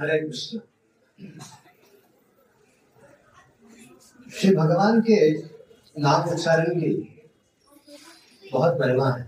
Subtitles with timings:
[0.00, 0.58] हरे कृष्ण।
[4.30, 5.18] श्री भगवान के
[5.96, 6.90] नाम उच्चारण की
[8.52, 9.22] बहुत महिमा है।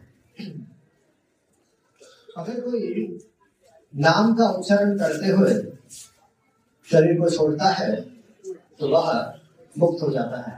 [2.36, 3.06] अगर कोई
[3.94, 5.54] नाम का उच्चारण करते हुए
[6.88, 7.94] शरीर को छोड़ता है
[8.78, 9.12] तो वह
[9.76, 10.54] मुक्त हो जाता है।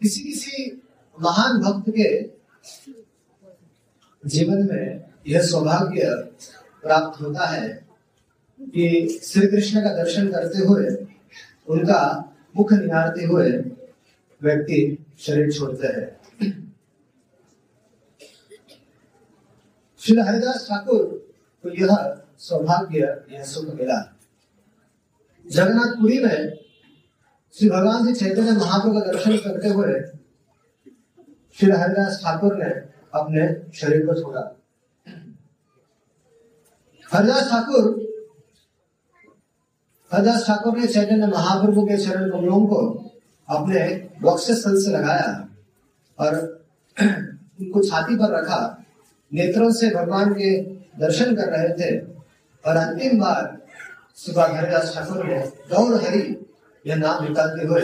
[0.00, 0.70] किसी किसी
[1.16, 2.10] महान भक्त के
[4.22, 6.12] जीवन में यह सौभाग्य
[6.86, 7.68] प्राप्त होता है
[8.60, 10.88] कि श्री कृष्ण का दर्शन करते हुए,
[11.68, 12.02] उनका
[12.56, 13.50] मुख निहारते हुए
[14.42, 16.08] व्यक्ति शरीर छोड़ते हैं।
[20.00, 21.04] श्री हरिदास ठाकुर
[21.64, 22.98] को यह सौभाग्य,
[23.32, 24.00] यह सुख मिला।
[25.46, 26.58] जगन्नाथपुरी में
[27.54, 30.00] श्री भगवान जी चैतन्य महाप्रभु का दर्शन करते हुए
[31.58, 32.70] श्री हरिदास ठाकुर ने
[33.14, 33.46] अपने
[33.78, 34.55] शरीर को छोड़ा।
[37.12, 37.84] हरिदास ठाकुर
[40.12, 42.78] हरिदास ठाकुर ने चैतन्य महाप्रभु के चरण कमलों को
[43.48, 43.80] अपने
[44.54, 45.28] स्थल से लगाया
[46.18, 46.34] और
[46.96, 48.84] उनको छाती पर रखा,
[49.32, 50.50] नेत्रों से भगवान के
[51.00, 51.98] दर्शन कर रहे थे।
[52.64, 53.56] और अंतिम बार
[54.16, 55.38] सुबह हरिदास ठाकुर ने
[55.70, 56.24] गौर हरि
[56.86, 57.82] यह नाम निकालते हुए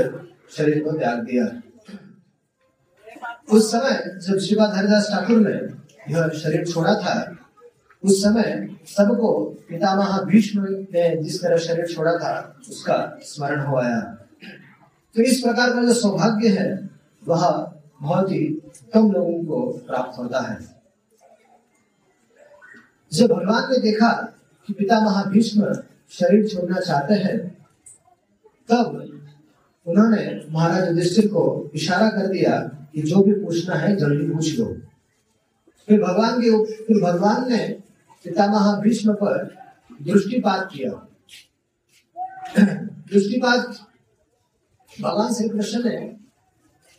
[0.56, 1.44] शरीर को त्याग दिया।
[3.52, 5.54] उस समय जब शिवा हरिदास ठाकुर ने
[6.12, 7.14] यह शरीर छोड़ा था
[8.04, 14.00] उस समय सबको पितामह भीष्म ने जिस तरह शरीर छोड़ा था, उसका स्मरण हो आया।
[15.16, 16.90] तो इस प्रकार का जो सौभाग्य है,
[17.28, 18.44] वह बहुत ही
[18.94, 20.58] कम लोगों को प्राप्त होता है।
[23.12, 25.74] जब भगवान ने देखा कि पितामह भीष्म
[26.10, 27.38] शरीर छोड़ना चाहते हैं,
[28.70, 29.08] तब
[29.86, 32.58] उन्होंने महाराज युधिष्ठिर को इशारा कर दिया
[32.94, 34.64] कि जो भी पूछना है जल्दी पूछ लो।
[35.88, 37.81] फिर भगवान के फिर भगवान ने
[38.24, 39.44] पितामह भीष्म पर
[40.02, 40.90] दृष्टिपात किया
[43.12, 43.66] दृष्टिपात
[45.00, 45.96] भगवान श्री कृष्ण ने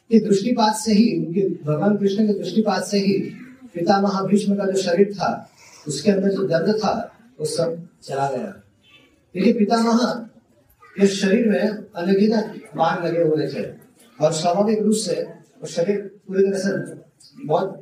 [0.09, 3.13] कि दृष्टिपात से ही उनके भगवान कृष्ण के दृष्टिपात से ही
[3.73, 5.49] पितामह भीष्म का जो शरीर था,
[5.87, 6.93] उसके अंदर जो दर्द था,
[7.39, 8.51] वो सब चला गया।
[9.35, 10.03] देखिए पितामह
[10.83, 13.63] के शरीर में अनगिनत मार लगे हुए थे
[14.19, 17.81] और स्वाभाविक रूप से वो शरीर पूरी तरह से बहुत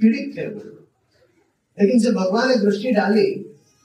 [0.00, 0.46] पीड़ित थे
[1.78, 3.26] लेकिन जब भगवान ने दृष्टि डाली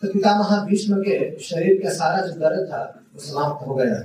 [0.04, 2.84] तो पितामह भीष्म के शरीर का सारा जो दर्द था,
[3.14, 4.02] वो समाप्त हो गया।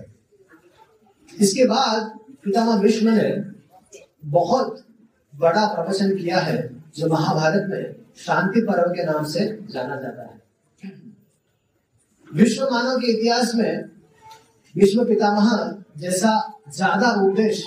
[1.35, 2.11] इसके बाद
[2.45, 3.31] पितामह भीष्म ने
[4.27, 4.85] बहुत
[5.35, 6.59] बड़ा प्रवचन किया है,
[6.97, 10.93] जो महाभारत में शांति पर्व के नाम से जाना जाता है।
[12.31, 13.85] विश्व मानव के इतिहास में
[14.75, 15.51] विश्व पितामह
[15.99, 16.31] जैसा
[16.75, 17.65] ज़्यादा उपदेश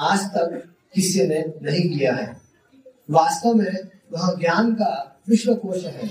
[0.00, 0.62] आज तक
[0.94, 2.26] किसी ने नहीं किया है।
[3.10, 3.72] वास्तव में
[4.12, 4.92] वह ज्ञान का
[5.28, 6.10] विश्व कोश है।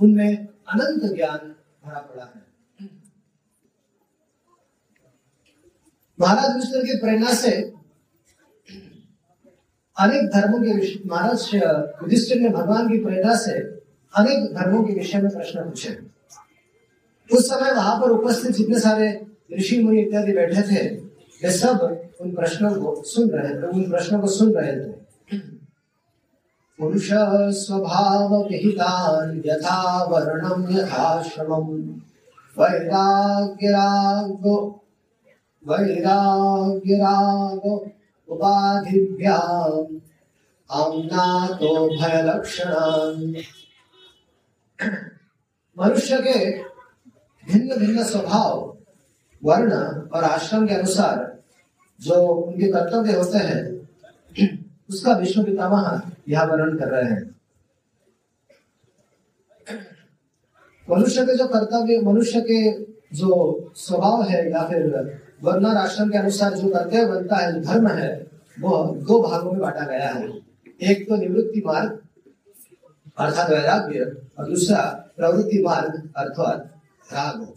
[0.00, 1.54] उनमें अनंत ज्ञान
[1.84, 2.42] भरा पड़ा है।
[6.20, 7.50] महाराज विष्णु की प्रेरणा से
[9.98, 13.52] अनेक धर्मों के विषय महाराज युधिष्ठिर ने भगवान की प्रेरणा से
[14.14, 15.98] अनेक धर्मों के विषय में प्रश्न पूछे।
[17.36, 20.88] उस समय वहाँ पर उपस्थित जितने सारे ऋषि, मुनि इत्यादि बैठे थे,
[21.42, 21.80] वे सब
[22.20, 25.03] उन प्रश्नों को सुन रहे थे, उन प्रश्नों को सुन रहे थे।
[26.80, 27.08] पुरुष
[27.50, 32.00] स्वभाव विहितान् यथा वर्णं यथाश्रमं
[32.58, 34.84] वैराग्यरागो,
[35.68, 37.90] वैराग्यराग
[38.28, 40.00] उपाधिभ्याम्।
[40.70, 43.34] अम्नातो भयलक्षणान्।
[45.78, 46.58] मनुष्य के
[47.52, 48.76] भिन्न भिन्न स्वभाव,
[49.44, 51.38] वर्ण और आश्रम के अनुसार
[52.00, 53.73] जो उनके कर्तव्य होते हैं
[54.90, 57.34] उसका विश्व पितामह यह वर्णन कर रहे हैं।
[60.90, 62.84] मनुष्य के जो कर्तव्य, मनुष्य के
[63.16, 68.26] जो स्वभाव है या फिर वर्ण आश्रम के अनुसार जो कर्तव्य बनता है धर्म है
[68.60, 70.28] वो दो भागों में बांटा गया है।
[70.82, 71.98] एक तो निवृत्ति मार्ग,
[73.18, 74.00] अर्थात वैराग्य,
[74.38, 76.74] और दूसरा प्रवृत्ति मार्ग, अर्थात
[77.12, 77.48] राग।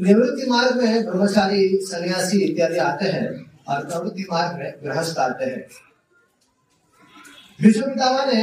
[0.00, 5.66] निवृत्ति मार्ग में ब्रह्मचारी, सन्यासी इत्यादि आते हैं, और प्रवृत्ति मार्ग में गृहस्थ आते हैं।
[7.60, 8.42] विश्व पितामह ने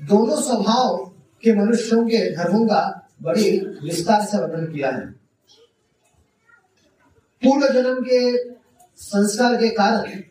[0.00, 0.96] दोनों स्वभाव
[1.42, 3.50] के मनुष्यों के धर्मों का बड़ी
[3.84, 5.06] विस्तार से वर्णन किया है।
[7.42, 8.20] पूर्व जन्म के
[8.98, 10.22] संस्कार के कारण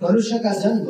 [0.00, 0.84] मनुष्य का जन्म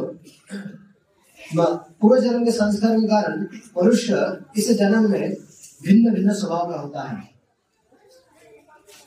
[2.00, 3.42] पूर्व जन्म के संस्कार के कारण
[3.78, 5.34] मनुष्य इस जन्म में
[5.82, 7.16] भिन्न भिन्न स्वभाव का होता है।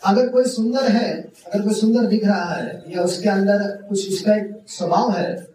[0.06, 1.12] अगर कोई सुंदर है,
[1.48, 5.49] अगर कोई सुंदर दिख रहा है या उसके अंदर कुछ उसका एक स्वभाव है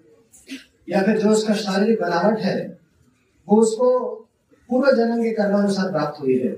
[0.89, 2.79] या फिर जो उसका शारीरिक बनावट है,
[3.49, 3.89] वो उसको
[4.71, 6.53] पूर्व जन्म के कर्मानुसार प्राप्त हुई है।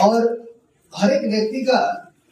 [0.00, 0.48] और
[0.92, 1.80] हर एक व्यक्ति का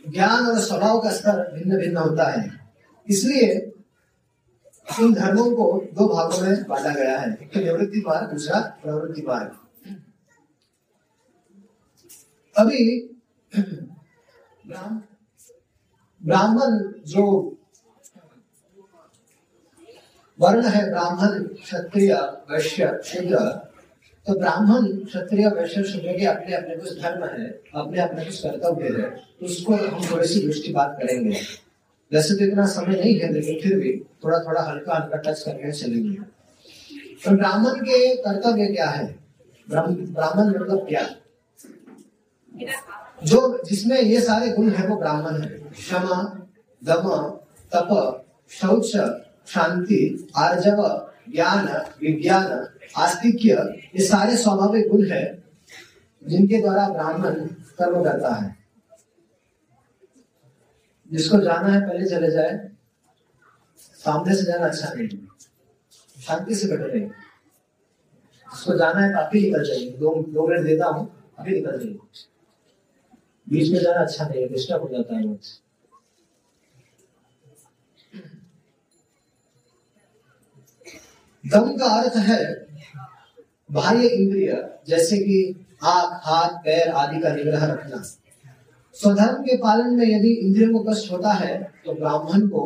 [0.08, 2.60] ज्ञान और स्वभाव का स्तर भिन्न भिन्न होता है।
[3.08, 3.72] इसलिए
[5.00, 5.64] इन धर्मों को
[5.94, 9.56] दो भागों में बांटा गया है, एक तो निवृत्ति मार्ग दूसरा प्रवृत्ति मार्ग
[12.56, 13.00] अभी
[16.28, 17.24] ब्राह्मण जो
[20.38, 22.12] वर्ण है, ब्राह्मण क्षत्रिय,
[22.50, 23.38] वैश्य, शूद्र
[24.26, 28.88] तो ब्राह्मण क्षत्रिय, वैश्य, शूद्र के अपने अपने कुछ धर्म है, अपने अपने कुछ कर्तव्य
[28.96, 29.08] है,
[29.42, 31.40] उसको हम थोड़ी सी दृष्टि बात करेंगे।
[32.12, 33.92] वैसे तो इतना समय नहीं है, लेकिन फिर भी
[34.24, 36.18] थोड़ा थोड़ा हल्का हल्का टच करके चलेंगे।
[37.24, 39.06] तो ब्राह्मण के कर्तव्य क्या है?
[39.68, 41.06] ब्राह्मण मतलब क्या?
[43.24, 46.22] जो जिसमें ये सारे गुण है वो ब्राह्मण है। क्षमा,
[46.84, 47.08] दम,
[47.72, 48.90] तप, शौच,
[49.46, 51.66] शांति, आर्जव, ज्ञान,
[52.02, 53.54] विज्ञान, आस्तिक्य,
[53.96, 55.44] ये सारे स्वाभाविक गुण है
[56.26, 57.34] जिनके द्वारा ब्राह्मण
[57.78, 58.56] कर्म करता है।
[61.12, 62.70] जिसको जाना है, पहले चले जाए।
[63.78, 65.08] सामने से जाना अच्छा नहीं
[66.16, 69.90] शांति से बैठे नहीं जिसको जाना है, काफ़ी निकल जाएँगे
[70.32, 72.37] दो मिनट देता हूँ अभी निकल जाएँगे
[73.48, 75.66] बीच में जाना अच्छा नहीं है, डिस्टर्ब हो जाता है मुझसे
[81.44, 82.42] दम का अर्थ है
[83.70, 84.50] बाह्य इंद्रिय,
[84.88, 88.02] जैसे कि आँख, हाथ, पैर आदि का निग्रह रखना।
[88.94, 92.62] स्वधर्म के पालन में यदि इंद्रियों को कष्ट होता है तो ब्राह्मण को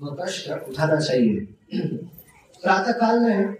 [0.00, 1.40] वह कष्ट उठाना चाहिए।
[2.62, 3.54] प्रातः काल में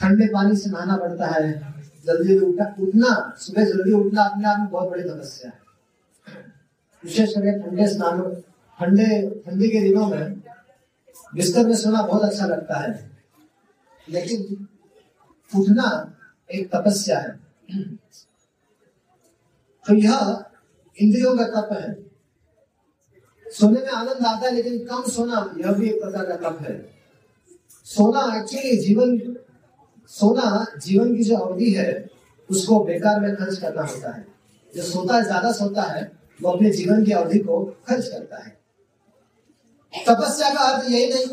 [0.00, 1.75] ठंडे पानी से नहाना पड़ता है।
[2.06, 5.58] जल्दी उठना उठना, सुबह जल्दी उठना अपने आप में बहुत बड़ी समस्या है।
[7.04, 8.34] विशेष करके ठंडे स्नान,
[8.80, 10.40] ठंडे, ठंडी के दिनों में
[11.34, 13.10] बिस्तर में सोना बहुत अच्छा लगता है।
[14.08, 14.68] लेकिन
[15.56, 16.16] उठना
[16.52, 17.40] एक तपस्या है।
[19.86, 20.44] तो यह
[21.00, 22.06] इंद्रियों का तप है।
[23.52, 26.90] सोने में आनंद आता है, लेकिन कम सोना यह भी एक प्रकार का तप है।
[27.84, 29.36] सोना एक्चुअली जीवन
[30.10, 32.10] सोना जीवन की जो अवधि है,
[32.48, 34.24] उसको बेकार में खर्च करना होता है।
[34.72, 36.10] जो सोता ज़्यादा सोता है,
[36.40, 38.54] वो अपने जीवन की अवधि को खर्च करता है।
[39.94, 41.26] तपस्या का अर्थ यही नहीं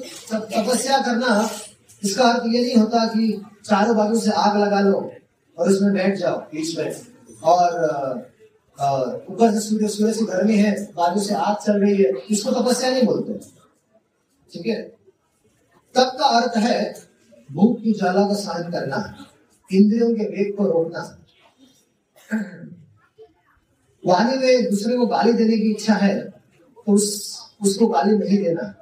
[0.53, 1.49] तपस्या करना,
[2.03, 5.11] इसका अर्थ ये नहीं होता कि चारों बाजू से आग लगा लो
[5.57, 6.95] और उसमें बैठ जाओ बीच में।
[7.43, 8.31] और
[9.29, 12.89] ऊपर से सूर्य सूर्य से गर्मी है, बाजू से आग चल रही है, इसको तपस्या
[12.91, 13.33] नहीं बोलते।
[14.49, 14.81] ठीक है?
[15.95, 16.93] तब का अर्थ है
[17.53, 19.27] भूख की ज्वाला का सहन करना,
[19.69, 21.01] इंद्रियों के वेग को रोकना।
[24.03, 28.73] वाणी में दूसरे को गाली देने की इच्छा है तो उस, उसको गाली नहीं देना,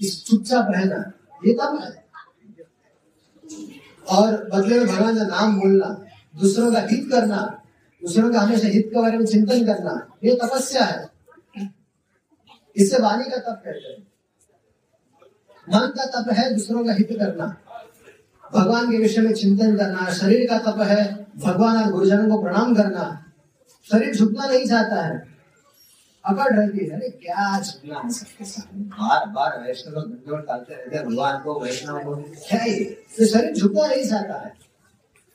[0.00, 1.12] इस चुपचाप रहना,
[1.46, 2.02] ये तब है।
[4.08, 5.88] और बदले में भगवान का नाम बोलना,
[6.34, 7.40] दूसरों का हित करना,
[8.02, 9.94] दूसरों का हमेशा हित के बारे में चिंतन करना,
[10.24, 11.10] ये तपस्या है।
[12.76, 14.06] इससे वाणी का तप कहते हैं।
[15.68, 17.56] मन का तप है, दूसरों का हित करना।
[18.54, 22.74] भगवान के विषय में चिंतन करना, शरीर का तप है, भगवान और गुरुजनों को प्रणाम
[22.74, 23.26] करना,
[23.92, 25.32] शरीर झुकना नहीं चाहता है।
[26.24, 27.96] अकड़ रहती है, अरे क्या झुकना?
[27.96, 30.02] है बार बार वैष्णव
[30.36, 32.84] डालते रहते हैं, भगवान को, वैष्णव को, क्या ये?
[32.84, 34.54] तो शरीर झुकना नहीं चाहता है।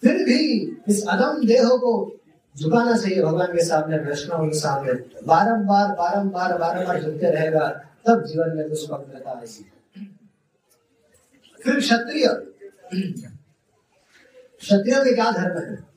[0.02, 2.16] फिर भी इस अदम देह को
[2.60, 4.94] झुकाना चाहिए भगवान के सामने, वैष्णव के सामने।
[5.28, 7.68] बारम्बार बारम्बार बारम्बार झुकते रहेगा,
[8.08, 9.72] तब जीवन में कुछ पवित्रता आएगी
[11.66, 12.54] फिर क्षत्रिय।
[14.62, 15.88] क्षत्रिय के क्या धर्म है?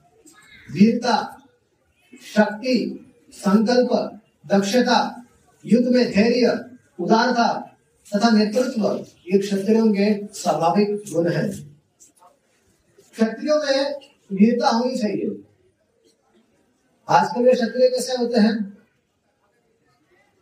[0.73, 1.43] वीरता,
[2.37, 5.27] शक्ति, संकल्प, दक्षता,
[5.67, 6.71] युद्ध में धैर्य,
[7.01, 7.77] उदारता
[8.17, 11.49] तथा नेतृत्व, ये क्षत्रियों के स्वाभाविक गुण है।
[13.13, 13.95] क्षत्रियों में
[14.33, 15.45] वीरता होनी चाहिए।
[17.09, 18.79] आजकल के क्षत्रिय कैसे होते हैं?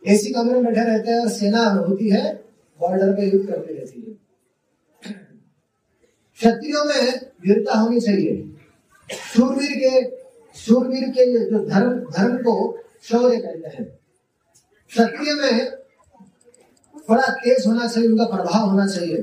[0.07, 2.35] एसी कमरे में बैठे रहते हैं और सेना होती है,
[2.79, 4.18] बॉर्डर पे युद्ध करती रहती है।
[6.39, 8.33] क्षत्रियों में वीरता होनी चाहिए।
[9.09, 9.91] शूरवीर के
[10.55, 12.53] शूरवीर के जो धर्म धर्म को
[13.03, 13.85] शौर्य कहते हैं।
[14.91, 15.71] क्षत्रिय में
[17.09, 19.17] बड़ा तेज होना चाहिए, उनका प्रभाव होना चाहिए।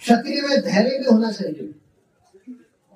[0.00, 1.72] क्षत्रिय में धैर्य भी होना चाहिए।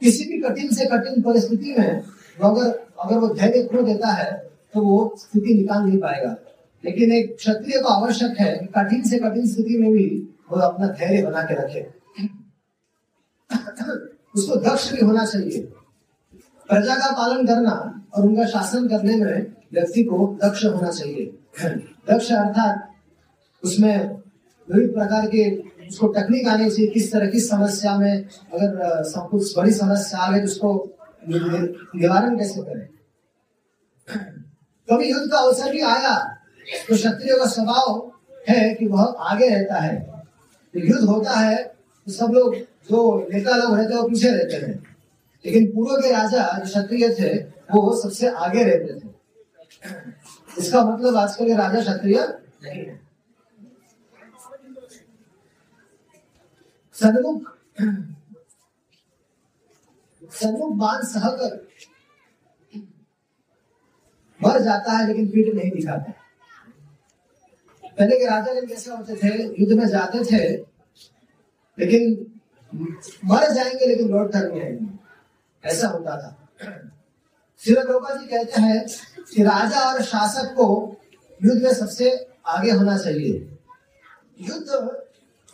[0.02, 4.30] किसी भी कठिन से कठिन परिस्थिति में अगर अगर वो धैर्य खो देता है
[4.74, 6.36] तो वो स्थिति निकाल नहीं पाएगा।
[6.84, 10.06] लेकिन एक क्षत्रिय को आवश्यक है कठिन से कठिन स्थिति में भी
[10.50, 11.80] वो अपना धैर्य बना के रखे।
[14.34, 15.60] उसको दक्ष भी होना चाहिए।
[16.70, 17.72] प्रजा का पालन करना
[18.14, 21.26] और उनका शासन करने में व्यक्ति को दक्ष होना चाहिए।
[22.10, 22.88] दक्ष अर्थात
[23.62, 23.96] उसमें
[24.68, 25.44] विविध प्रकार के
[25.88, 30.40] उसको टेक्निक आनी चाहिए किस तरह की समस्या में अगर कुछ बड़ी समस्या आ गई
[30.40, 30.70] तो उसको
[31.28, 32.88] निवारण कैसे करें?
[34.88, 36.18] कभी युद्ध का अवसर भी आया
[36.88, 38.12] तो क्षत्रिय का स्वभाव
[38.48, 40.15] है कि वह आगे रहता है।
[40.80, 42.54] युद्ध होता है तो सब लोग
[42.90, 44.72] जो नेता लोग रहते हैं, वो पीछे रहते थे
[45.44, 47.34] लेकिन पूर्व के राजा जो क्षत्रिय थे,
[47.72, 49.08] वो सबसे आगे रहते थे।
[50.58, 52.18] इसका मतलब आजकल के राजा क्षत्रिय
[52.62, 53.00] नहीं है।
[60.32, 61.54] सन्मुख बाँध सहकर
[64.40, 66.12] मर जाता है, लेकिन पीठ नहीं दिखाता।
[67.98, 69.28] पहले के राजा लोग कैसे होते थे,
[69.60, 70.65] युद्ध में जाते थे
[71.78, 72.26] लेकिन
[73.24, 74.96] मर जाएँगे, लेकिन लौट कर नहीं आएँगे।
[75.64, 76.42] ऐसा होता था।
[77.58, 78.86] श्री जी कहते हैं
[79.34, 80.96] कि राजा और शासक को
[81.44, 83.58] युद्ध में सबसे आगे होना चाहिए।
[84.40, 85.00] युद्ध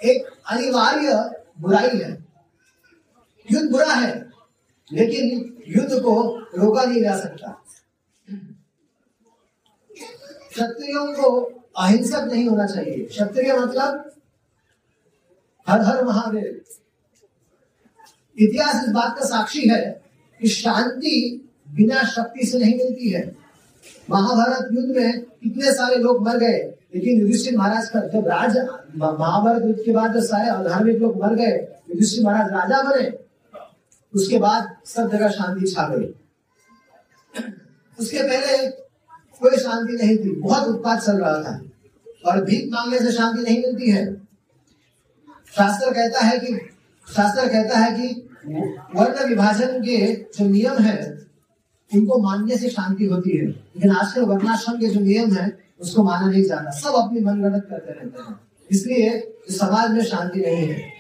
[0.05, 2.27] एक अनिवार्य बुराई है।
[3.53, 4.31] युद्ध बुरा है,
[4.93, 7.65] लेकिन युद्ध को रोका नहीं जा सकता।
[10.51, 11.41] क्षत्रियों को
[11.79, 14.13] अहिंसक नहीं होना चाहिए। क्षत्रिय मतलब
[15.67, 16.61] हर हर महादेव
[18.37, 19.81] इतिहास इस बात का साक्षी है
[20.41, 21.17] कि शांति
[21.69, 23.25] बिना शक्ति से नहीं मिलती है।
[24.11, 26.59] महाभारत युद्ध में कितने सारे लोग मर गए,
[26.95, 28.57] लेकिन युधिष्ठिर महाराज का जब राज
[28.97, 31.57] महाभारत युद्ध के बाद जो सारे अधार्मिक लोग मर गए,
[31.91, 33.11] युधिष्ठिर महाराज राजा बने,
[34.13, 36.13] उसके बाद सब जगह शांति छा गई।
[37.99, 38.69] उसके पहले
[39.43, 41.61] कोई शांति नहीं थी, बहुत उत्पाद चल रहा था,
[42.27, 44.05] और भीख मांगने से शांति नहीं मिलती है।
[45.57, 46.55] शास्त्र कहता है कि,
[47.13, 48.29] शास्त्र कहता है कि
[48.95, 51.27] वर्ण विभाजन के जो नियम है
[51.95, 56.27] उनको मानने से शांति होती है। लेकिन आजकल वर्णाश्रम के जो नियम है, उसको माना
[56.27, 58.41] नहीं जाता। सब अपनी मनगणत करते रहते हैं।
[58.71, 60.93] इसलिए समाज में शांति नहीं है।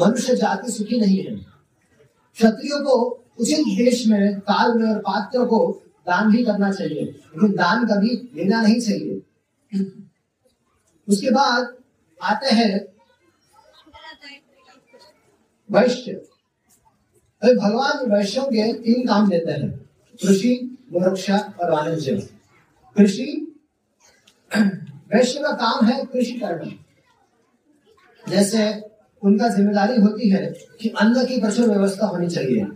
[0.00, 1.36] मनुष्य जाति सुखी नहीं है।
[2.34, 7.52] क्षत्रियो को उचित देश में, काल में और पात्र को दान भी करना चाहिए। लेकिन
[7.52, 9.22] दान कभी लेना नहीं चाहिए।
[11.08, 11.74] उसके बाद
[12.22, 12.80] आते हैं।
[15.70, 16.12] वैश्य।
[17.42, 19.70] अरे भगवान वैश्यों के तीन काम देते हैं।
[20.20, 20.54] कृषि
[20.92, 22.16] गोरक्षा और वाणिज्य
[22.96, 23.24] कृषि
[25.14, 26.70] वैश्य का काम है कृषि करना।
[28.24, 28.66] जैसे
[29.22, 30.46] उनका ज़िम्मेदारी होती है
[30.80, 32.66] कि अन्न की प्रचुर व्यवस्था होनी चाहिए।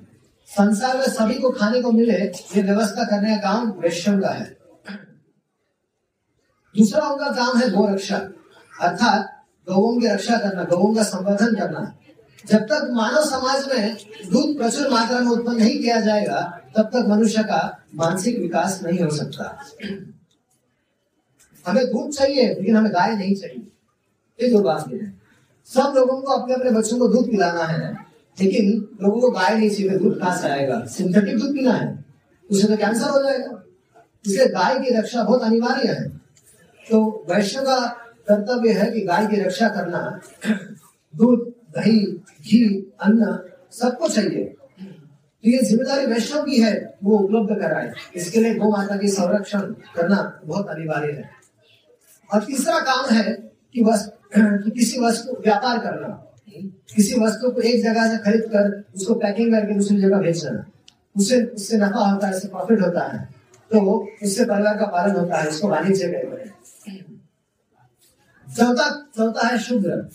[0.49, 4.45] संसार में सभी को खाने को मिले, ये व्यवस्था करने का काम वैश्यों का है।
[6.75, 8.17] दूसरा उनका काम है गोरक्षा।
[8.73, 9.36] अर्थात
[9.68, 11.96] गौों की रक्षा करना गौों का संवर्धन करना।
[12.46, 13.96] जब तक मानव समाज में
[14.30, 16.40] दूध प्रचुर मात्रा में उत्पन्न नहीं किया जाएगा,
[16.76, 19.64] तब तक मनुष्य का मानसिक विकास नहीं हो सकता।
[21.66, 23.68] हमें दूध चाहिए, लेकिन हमें गाय नहीं चाहिए।
[24.42, 25.14] ये दो बात है।
[25.66, 27.92] सब लोगों को अपने अपने बच्चों को दूध पिलाना है,
[28.40, 30.85] लेकिन लोगों को गाय नहीं चाहिए, दूध कहाँ से आएगा?
[30.87, 32.04] सिंथेटिक दूध पीना है
[32.50, 33.62] उसे तो कैंसर हो जाएगा।
[34.26, 36.08] इसलिए गाय की रक्षा बहुत अनिवार्य है।
[36.90, 40.21] तो वैश्य का कर्तव्य है कि गाय की रक्षा करना,
[41.14, 41.40] दूध,
[41.76, 42.00] दही,
[42.42, 43.38] घी, अन्न
[43.73, 44.45] सबको चाहिए।
[45.45, 49.61] तो ये ज़िम्मेदारी वैष्णव की है, वो उपलब्ध कराए। इसके लिए गौ माता की संरक्षण
[49.97, 51.30] करना बहुत अनिवार्य है।
[52.30, 53.33] और तीसरा काम है
[53.75, 56.09] कि बस कि किसी वस्तु व्यापार करना।
[56.97, 60.64] किसी वस्तु को एक जगह से खरीद कर उसको पैकिंग करके दूसरी जगह बेचना
[61.16, 63.25] उससे उससे नफा होता है, उससे प्रॉफिट होता है।
[63.71, 63.80] तो
[64.23, 66.54] उससे परिवार का पालन होता है, उसको वाणिज्य कहते हैं।
[68.47, 70.09] चौथा चौथा है शुद्र।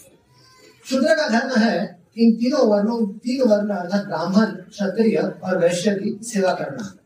[0.86, 6.20] शुद्र का धर्म है इन तीनों वर्णों, तीन वर्ण अर्थात ब्राह्मण, क्षत्रिय और वैश्य की
[6.24, 6.98] सेवा करना।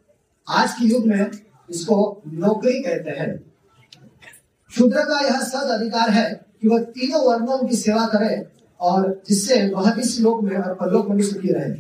[0.48, 1.32] आज के युग में
[1.70, 3.44] इसको नौकरी कहते हैं।
[4.72, 8.46] शुद्र का यह सद अधिकार है कि वह तीनों वर्णों की सेवा करे
[8.80, 11.72] और जिससे वह इस लोक में और परलोक में सुखी रहे।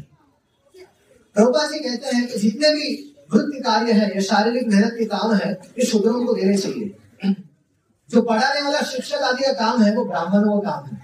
[1.36, 5.34] प्रभुपा जी कहते हैं कि जितने भी वृत्ति कार्य है या शारीरिक मेहनत के काम
[5.34, 6.94] है, ये शूद्रों को देने चाहिए।
[8.10, 11.02] जो पढ़ाने वाला शिक्षक आदि का काम है, वो ब्राह्मणों का काम है।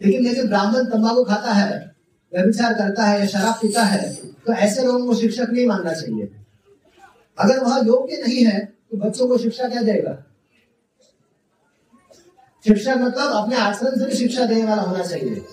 [0.00, 1.94] लेकिन यदि ब्राह्मण तंबाकू खाता है,
[2.32, 4.14] व्यभिचार करता है या शराब पीता है
[4.46, 6.28] तो ऐसे लोगों को शिक्षक नहीं मानना चाहिए।
[7.38, 10.12] अगर वह योग्य नहीं है तो बच्चों को शिक्षा क्या देगा?
[12.64, 15.44] शिक्षा मतलब अपने आचरण से भी शिक्षा देने वाला होना चाहिए।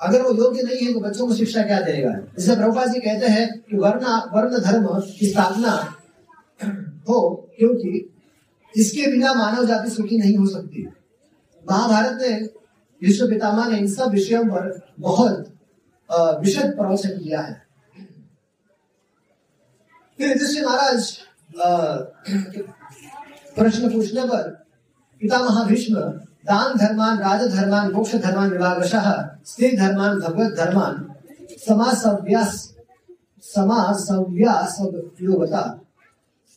[0.00, 2.10] अगर वो योग्य नहीं है तो बच्चों को शिक्षा क्या देगा?
[2.38, 4.04] जैसे प्रभुपा जी कहते हैं कि वर्ण
[4.34, 5.72] वर्ण धर्म की स्थापना
[7.08, 7.20] हो
[7.58, 8.08] क्योंकि
[8.74, 10.86] इसके बिना मानव जाति सुखी नहीं हो सकती।
[11.64, 12.34] महाभारत ने
[13.02, 15.52] विश्व पितामह ने इन सब विषयों पर बहुत
[16.40, 17.62] विशद प्रवचन किया है।
[20.18, 21.10] फिर युधिष्ठिर महाराज
[23.56, 24.48] प्रश्न पूछने पर
[25.22, 25.94] पितामह भीष्म,
[26.46, 29.10] दान धर्मान, राज धर्मान, मोक्ष धर्मान विभागशः
[29.46, 31.04] स्त्री धर्मान, भगवत धर्मान,
[31.66, 32.72] समासव्यास
[33.44, 34.76] समासव्यास
[35.22, 35.62] योगता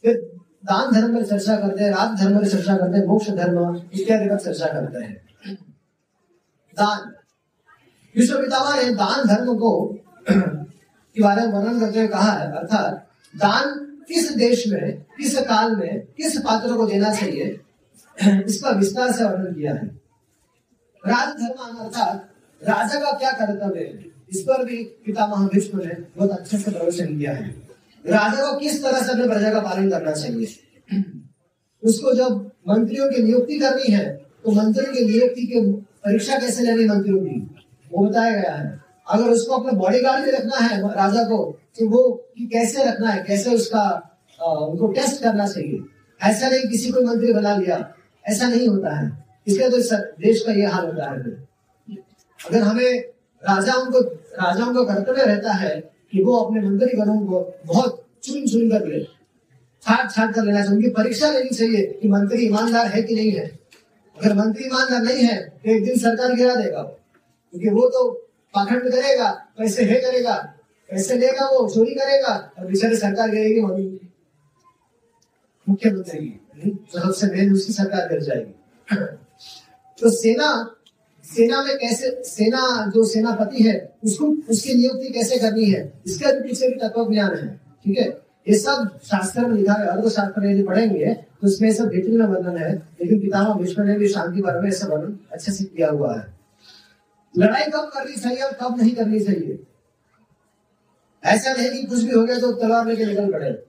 [0.03, 0.17] फिर
[0.65, 4.29] दान धर्म पर चर्चा करते हैं राज धर्म पर चर्चा करते हैं, मोक्ष धर्म इत्यादि
[4.29, 5.21] पर चर्चा करते हैं।
[6.73, 7.13] दान।
[8.15, 9.87] विश्व पितामह ने दान धर्म को
[10.29, 15.75] के बारे में वर्णन करते हुए कहा है, अर्थात दान किस देश में, किस काल
[15.75, 17.59] में, किस पात्र को देना चाहिए,
[18.45, 19.85] इसका विस्तार से वर्णन किया है।
[21.07, 22.29] राजधर्म अर्थात
[22.63, 27.17] राजा का क्या कर्तव्य है, इस पर भी पितामह भीष्म ने बहुत अच्छे से प्रवचन
[27.17, 27.68] किया है।
[28.09, 30.47] राजा को किस तरह से अपने प्रजा का पालन करना चाहिए?
[31.83, 34.09] उसको जब मंत्रियों की नियुक्ति करनी है
[34.45, 35.61] तो मंत्रियों की नियुक्ति की
[36.05, 37.39] परीक्षा कैसे लेनी मंत्रियों की?
[37.91, 41.37] वो बताया गया है। अगर उसको अपने बॉडी गार्ड में रखना है राजा को
[41.79, 42.01] तो वो
[42.37, 43.81] कि कैसे रखना है कैसे उसका
[44.39, 45.79] आ, उनको टेस्ट करना चाहिए?
[46.21, 47.77] ऐसा नहीं किसी को मंत्री बना लिया
[48.25, 49.07] ऐसा नहीं होता है।
[49.47, 49.77] इसलिए तो
[50.21, 51.17] देश का ये हाल होता है।
[52.39, 52.99] अगर हमें
[53.43, 55.75] राजाओं को राजाओं का कर्तव्य रहता है
[56.11, 59.03] कि वो अपने मंत्री गणों को बहुत चुन चुन कर ले।
[59.83, 63.31] छाट छाट कर लेना चाहिए। उनकी परीक्षा लेनी चाहिए कि मंत्री ईमानदार है कि नहीं
[63.31, 63.45] है।
[64.17, 68.09] अगर मंत्री ईमानदार नहीं है तो एक दिन सरकार गिरा देगा क्योंकि वो तो
[68.53, 70.35] पाखंड करेगा, पैसे है करेगा,
[70.89, 73.99] पैसे लेगा वो, चोरी करेगा, और बेचारे सरकार गिरेगी मम्मी
[75.67, 78.53] मुख्यमंत्री की तो सबसे मेन उसकी सरकार गिर जाएगी।
[80.01, 80.75] तो सेना
[81.25, 82.61] सेना में कैसे, सेना,
[82.93, 83.73] जो सेनापति है,
[84.03, 88.07] उसको, उसकी नियुक्ति कैसे करनी है, इसका भी पीछे भी तत्व ज्ञान है। ठीक है?
[88.47, 92.57] ये सब शास्त्र में लिखा है, अर्थशास्त्र यदि पढ़ेंगे तो उसमें सब भित्री में वर्णन
[92.57, 96.15] है। लेकिन पितामह भीष्म ने भी शांति पर में ऐसा वर्णन अच्छे से किया हुआ
[96.17, 96.25] है।
[97.37, 99.59] लड़ाई कब करनी चाहिए और कब नहीं करनी चाहिए?
[101.23, 103.63] ऐसा नहीं कि कुछ भी हो गया तो तलवार लेके निकल पड़े।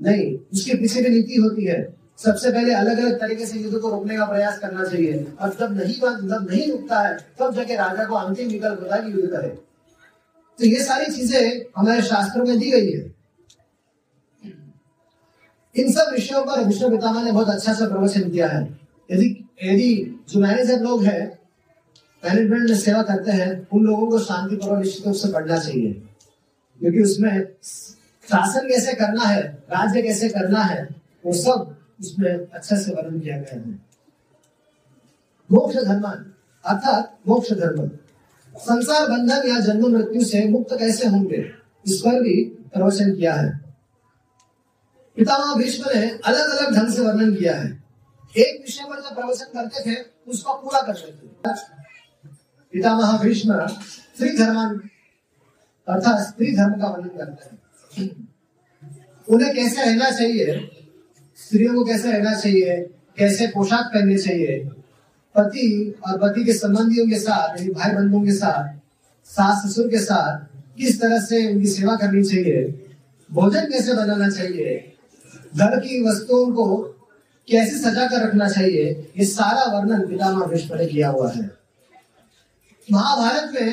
[0.00, 3.90] नहीं, उसके पीछे भी नीति होती है। सबसे पहले अलग अलग तरीके से युद्ध को
[3.90, 8.04] रोकने का प्रयास करना चाहिए। और जब नहीं जब नहीं रुकता है, तब जाके राजा
[8.04, 9.48] को अंतिम विकल्प होता है कि युद्ध करे।
[10.58, 13.17] तो ये सारी चीज़ें हमारे शास्त्रों में दी गई है।
[15.78, 18.78] इन सब विषयों पर विष्णु पितामह ने बहुत अच्छा सा प्रवचन किया है।
[19.12, 21.38] यदि यदि जो मैनेजर लोग हैं
[22.24, 25.92] मैनेजमेंट में सेवा करते हैं, उन लोगों को शांति पूर्वक निश्चित रूप से पढ़ना चाहिए।
[26.80, 30.88] क्योंकि उसमें शासन कैसे करना है, राज्य कैसे करना है,
[31.26, 33.70] वो सब उसमें अच्छे से वर्णन किया गया है।
[35.52, 36.02] मोक्ष धर्म
[36.64, 37.90] अर्थात मोक्ष धर्म।
[38.56, 41.52] संसार बंधन या जन्म मृत्यु से मुक्त कैसे होंगे,
[41.86, 43.67] इस पर भी प्रवचन किया है।
[45.18, 47.84] पितामह भीष्म ने अलग अलग ढंग से वर्णन किया है।
[48.36, 49.96] एक विषय पर जब प्रवचन करते थे,
[50.28, 51.26] उसको पूरा कर लेते
[52.72, 54.80] पितामह भीष्म स्त्री धर्म
[55.88, 57.56] अर्थात स्त्री धर्म का वर्णन करते
[58.00, 58.28] हैं।
[59.28, 60.70] उन्हें कैसे रहना चाहिए?
[61.36, 62.90] स्त्रियों को कैसे रहना चाहिए?
[63.18, 64.58] कैसे पोशाक पहनने चाहिए?
[65.34, 68.78] पति और पति के संबंधियों के साथ, यानी भाई बंधुओं के साथ
[69.24, 72.86] सास ससुर के साथ, किस तरह से उनकी सेवा करनी चाहिए?
[73.32, 74.94] भोजन कैसे बनाना चाहिए?
[75.56, 76.76] घर की वस्तुओं को
[77.48, 81.50] कैसे सजा कर रखना चाहिए, ये सारा वर्णन पितामह भीष्म ने किया हुआ है।
[82.92, 83.72] महाभारत में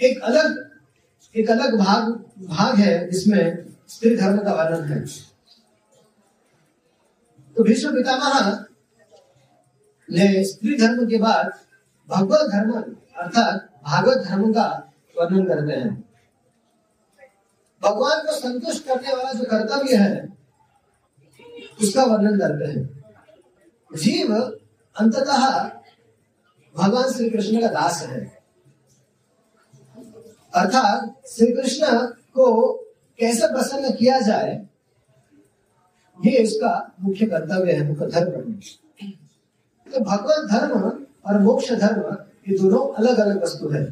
[0.00, 0.64] एक अलग
[1.34, 2.08] एक अलग भाग
[2.46, 5.04] भाग है, जिसमें स्त्री धर्म का वर्णन है।
[7.56, 8.64] तो भीष्म पितामह
[10.08, 11.52] ने स्त्री धर्म के बाद
[12.08, 14.68] भगवत धर्म, अर्थात भागवत धर्म का
[15.16, 15.94] वर्णन करते हैं।
[17.82, 20.35] भगवान को संतुष्ट करने वाला जो कर्तव्य है
[21.78, 22.84] उसका वर्णन करते हैं।
[23.90, 25.42] जीव अंततः
[26.74, 28.20] भगवान श्री कृष्ण का दास है।
[30.52, 31.86] अर्थात श्री कृष्ण
[32.34, 32.72] को
[33.18, 34.66] कैसे प्रसन्न किया जाए,
[36.18, 38.52] ये इसका मुख्य कर्तव्य है, मुख्य धर्म
[39.86, 40.80] तो भगवत धर्म
[41.26, 42.16] और मोक्ष धर्म,
[42.48, 43.84] ये दोनों अलग अलग वस्तु है।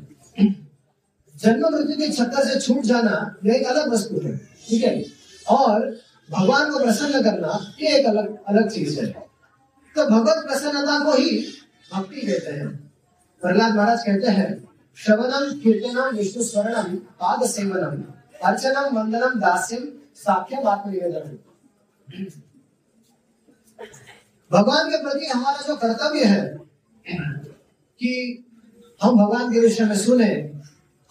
[1.34, 4.36] जन्म मृत्यु की छत्तर से छूट जाना, यह एक अलग वस्तु है,
[4.68, 5.04] ठीक है?
[5.46, 5.90] और
[6.28, 9.06] भगवान को प्रसन्न करना ये एक अलग अलग चीज़ है।
[9.96, 11.38] तो भगवत प्रसन्नता को ही
[11.94, 12.68] भक्ति कहते हैं।
[13.42, 14.48] प्रहलाद महाराज कहते हैं
[14.98, 18.02] श्रवणम कीर्तनम विष्णु स्वर्णम पाद सेवनम
[18.44, 19.84] अर्चनम वंदनम दास्यम
[20.16, 21.38] साख्यम आत्मनिवेदन।
[24.50, 26.42] भगवान के प्रति हमारा जो कर्तव्य है
[28.00, 28.44] कि
[29.00, 30.30] हम भगवान के विषय में सुने,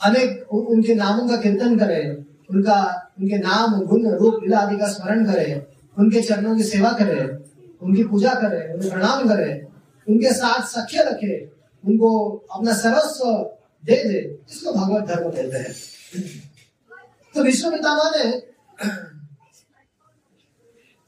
[0.02, 5.26] अनेक उनके नामों का कीर्तन करें, उनका उनके नाम गुण रूप, लीला आदि का स्मरण
[5.26, 5.66] करें।
[6.00, 7.38] उनके चरणों की सेवा करें।
[7.82, 9.66] उनकी पूजा करें। उन्हें प्रणाम करें।
[10.10, 11.46] उनके साथ सख्य रखे।
[11.86, 15.74] उनको अपना सर्वस्व दे दे इसको भगवत धर्म कहते हैं।
[17.36, 18.32] तो विष्णु पितामह ने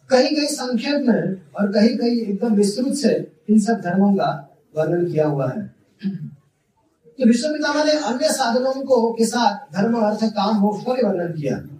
[0.09, 5.11] कहीं कहीं संक्षेप में और कहीं कहीं एकदम विस्तृत से इन सब धर्मों का वर्णन
[5.11, 5.75] किया हुआ है।
[7.05, 11.01] तो विश्व पितामह ने अन्य साधनों को के साथ धर्म, अर्थ, काम, मोक्ष का भी
[11.01, 11.74] वर्णन किया।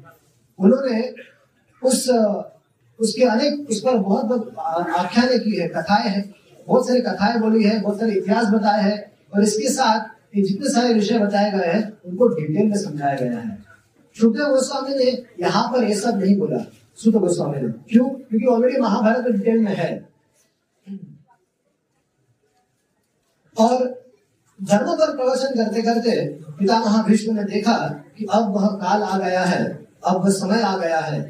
[0.60, 1.14] उन्होंने
[1.84, 2.10] उस,
[3.00, 4.56] उसके अनेक, उस पर बहुत
[4.90, 6.36] आख्याने की है, कथाएँ हैं।
[6.68, 10.70] बहुत सारी कथाएँ बोली है, बहुत सारे इतिहास बताए हैं। और इसके साथ ये जितने
[10.70, 13.64] सारे विषय बताए गए हैं, उनको डिटेल में समझाया गया है।
[14.20, 18.10] सुखदेव गोस्वामी ने यहाँ पर ये सब नहीं बोला सुख गोस्वामी ने। क्यों?
[18.10, 20.10] क्योंकि ऑलरेडी महाभारत डिटेल में है।
[23.60, 24.06] और
[24.64, 29.44] धर्म पर प्रवचन करते करते पिता भीष्म ने देखा कि अब वह काल आ गया
[29.44, 31.22] है। अब समय आ गया है।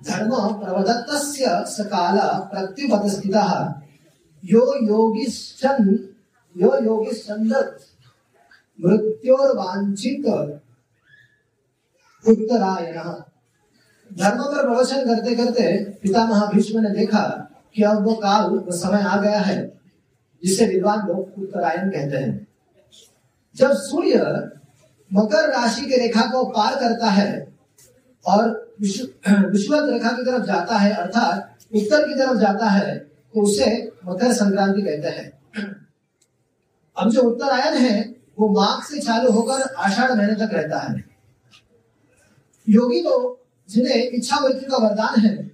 [0.00, 1.10] धर्म प्रवदत्त
[1.68, 2.18] सकाल
[2.50, 3.36] प्रत्युपस्थित
[4.44, 5.26] यो योगी
[6.56, 7.10] यो योगी
[8.78, 10.26] मृत्योर्वांछित
[12.24, 12.96] उत्तरायण।
[14.10, 15.62] धर्म पर प्रवचन करते करते
[16.02, 17.20] पिता महाभीष्म ने देखा
[17.74, 19.80] कि अब वो काल, वो समय आ गया है,
[20.42, 22.46] जिसे विद्वान लोग उत्तरायण कहते हैं।
[23.56, 24.18] जब सूर्य
[25.10, 27.51] मकर राशि के रेखा को पार करता है
[28.26, 33.92] और विश्वत रेखा की तरफ़ जाता है, अर्थात उत्तर की तरफ़ जाता है तो उसे
[34.06, 35.32] मकर संक्रांति कहते हैं।
[36.96, 41.04] अब जो उत्तरायण है, वो माघ से चालू होकर आषाढ़ महीने तक रहता है।
[42.68, 45.50] योगी तो जिन्हें इच्छा मृत्यु का वरदान है,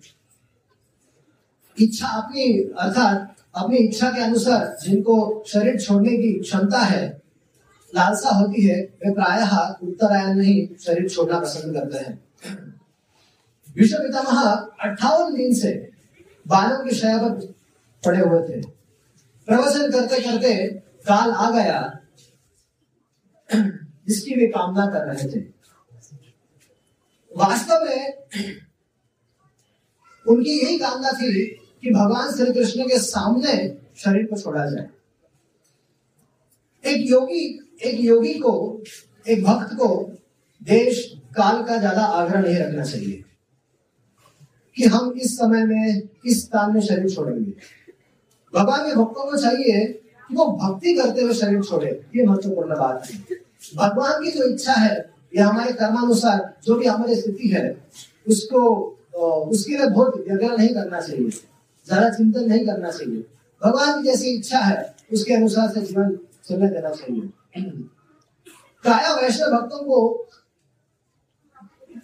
[1.80, 7.22] इच्छा अपनी, अर्थात अपनी इच्छा के अनुसार जिनको शरीर छोड़ने की क्षमता है,
[7.94, 12.27] लालसा होती है, वे प्रायः उत्तरायण में ही शरीर छोड़ना पसंद करते हैं।
[13.74, 15.90] विश्व पितामह अट्ठावन दिन से
[16.48, 17.54] बालों की शया पर
[18.04, 18.62] पड़े हुए थे।
[19.46, 22.00] प्रवचन करते करते काल आ गया।
[24.08, 25.40] जिसकी वे कामना कर रहे थे।
[27.36, 28.14] वास्तव में
[30.28, 31.46] उनकी यही कामना थी
[31.82, 34.90] कि भगवान श्री कृष्ण के सामने शरीर को छोड़ा जाए।
[36.86, 38.82] एक योगी एक योगी को,
[39.28, 40.12] एक भक्त को
[40.62, 43.24] देश काल का ज़्यादा आग्रह नहीं रखना चाहिए
[44.76, 47.52] कि हम इस समय में, इस स्थान में शरीर छोड़ेंगे।
[48.52, 49.84] भगवान के भक्तों को चाहिए
[50.30, 53.38] कि वो भक्ति करते हुए शरीर छोड़े, ये महत्वपूर्ण बात है।
[53.76, 57.64] भगवान की जो इच्छा है, या हमारे कर्मानुसार जो भी हमारी स्थिति है,
[58.26, 58.60] उसको
[59.18, 63.24] उसके लिए बहुत व्यग्रह नहीं करना चाहिए, ज़्यादा चिंतन नहीं करना चाहिए।
[63.62, 67.62] भगवान की जैसी इच्छा है, उसके अनुसार से जीवन चलने देना चाहिए।
[68.84, 69.96] प्राय वैष्णव भक्तों को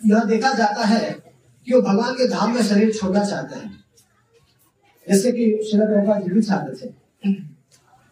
[0.07, 1.11] यह देखा जाता है
[1.67, 3.85] कि वो भगवान के धाम में शरीर छोड़ना चाहते हैं।
[5.09, 6.91] जैसे कि शिला प्रभा जी भी चाहते थे।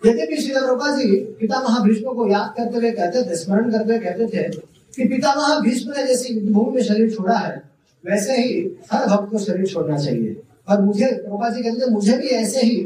[0.02, 3.84] यदि भी शिला प्रभा जी पिता महाभीष्म को याद करते हुए कहते थे, स्मरण करते
[3.84, 4.48] हुए कहते थे
[4.96, 7.62] कि पिता महाभीष्म ने जैसी भूमि में शरीर छोड़ा है,
[8.04, 8.60] वैसे ही
[8.92, 12.76] हर भक्त को शरीर छोड़ना चाहिए। और मुझे प्रभा जी कहते मुझे भी ऐसे ही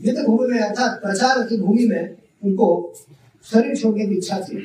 [0.00, 2.94] युद्ध भूमि में अर्थात प्रचार की भूमि में उनको
[3.44, 4.56] शरीर छोड़ने की इच्छा थी।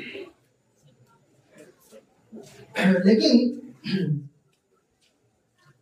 [3.06, 3.56] लेकिन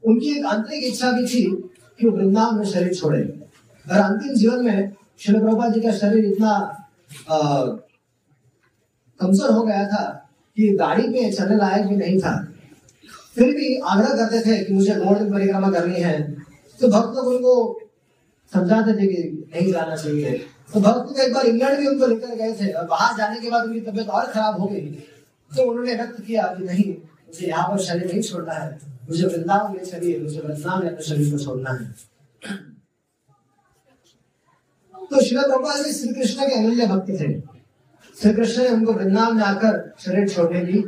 [0.03, 1.43] उनकी एक आंतरिक इच्छा भी थी
[1.99, 3.21] कि वृंदावन में शरीर छोड़े।
[3.85, 6.51] और अंतिम जीवन में श्री प्रभा जी का शरीर इतना
[9.19, 10.03] कमज़ोर हो गया था
[10.57, 12.33] कि गाड़ी पे चलने लायक भी नहीं था।
[13.35, 16.15] फिर भी आग्रह करते थे कि मुझे गोल्ड परिक्रमा करनी है।
[16.79, 17.79] तो भक्त लोग उनको
[18.53, 20.31] समझाते थे कि नहीं जाना चाहिए।
[20.73, 23.49] तो भक्त लोग एक बार इंग्लैंड भी उनको लेकर गए थे और बाहर जाने के
[23.49, 24.85] बाद उनकी तबीयत और खराब हो गई।
[25.51, 26.93] तो उन्होंने व्यक्त किया कि नहीं
[27.27, 31.05] मुझे यहाँ पर शरीर नहीं छोड़ना है। मुझे वृंदावन में चलिए मुझे वृंदावन में अपने
[31.05, 31.91] शरीर को छोड़ना है।
[35.11, 37.39] तो शिव गोपाल जी श्री कृष्ण के अमूल्य भक्त थे।
[38.21, 40.79] श्री कृष्ण ने उनको वृंदावन में आकर शरीर छोड़ने की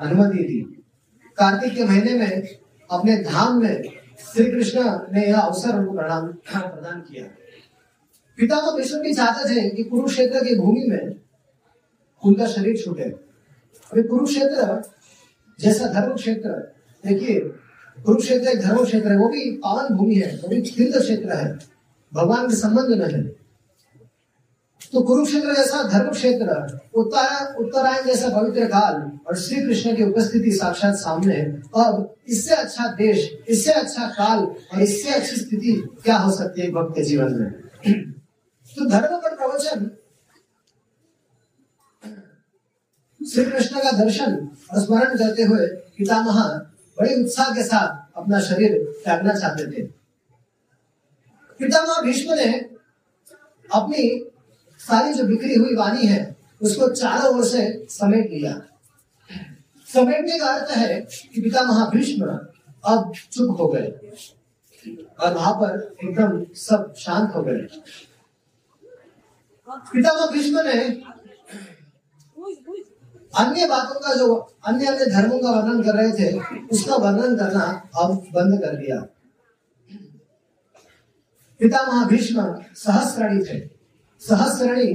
[0.00, 0.60] अनुमति दी।
[1.38, 2.48] कार्तिक के महीने में
[2.90, 3.82] अपने धाम में
[4.32, 4.80] श्री कृष्ण
[5.12, 7.24] ने यह अवसर उनको प्रणाम, प्रदान किया।
[8.38, 11.14] पिता को विष्णु भी चाहते थे कि कुरुक्षेत्र की भूमि में
[12.22, 14.82] उनका शरीर छूटे। अभी कुरुक्षेत्र
[15.60, 16.50] जैसा धर्म क्षेत्र
[17.04, 17.40] देखिए,
[18.04, 21.58] कुरुक्षेत्र एक धर्म क्षेत्र है, वो भी पावन भूमि है भी तीर्थ क्षेत्र है।
[22.14, 23.22] भगवान के संबंध में है।
[24.92, 28.94] तो कुरुक्षेत्र जैसा धर्म क्षेत्र उत्तर, उत्तरायण जैसा पवित्र काल
[29.28, 34.38] और श्री कृष्ण की उपस्थिति साक्षात सामने है। अब इससे अच्छा देश, इससे अच्छा काल
[34.38, 37.52] और इससे अच्छी स्थिति क्या हो सकती है भक्त के जीवन में?
[38.76, 39.90] तो धर्म पर प्रवचन
[43.32, 44.34] श्री कृष्ण का दर्शन
[44.72, 45.66] और स्मरण करते हुए
[45.98, 46.40] पितामह
[46.98, 49.82] बड़े उत्साह के साथ अपना शरीर त्यागना चाहते थे।
[51.60, 52.52] पितामह भीष्म ने
[53.70, 54.08] अपनी
[54.80, 58.54] सारी जो बिखरी हुई वाणी है, उसको चारों ओर से समेट लिया।
[59.88, 61.00] समेटने का अर्थ है
[61.34, 62.26] कि पिता महाभीष्म
[62.84, 63.88] अब चुप हो गए
[65.20, 67.66] और वहाँ पर एकदम सब शांत हो गए।
[69.68, 70.78] पितामह भीष्म ने
[73.32, 74.34] अन्य बातों का जो
[74.66, 76.38] अन्य अन्य धर्मों का वर्णन कर रहे थे,
[76.68, 77.64] उसका वर्णन करना
[77.96, 79.00] अब बंद कर दिया।
[81.60, 82.42] पितामह भीष्म
[82.76, 83.58] सहस्रणी थे।
[84.22, 84.90] सहस्रणी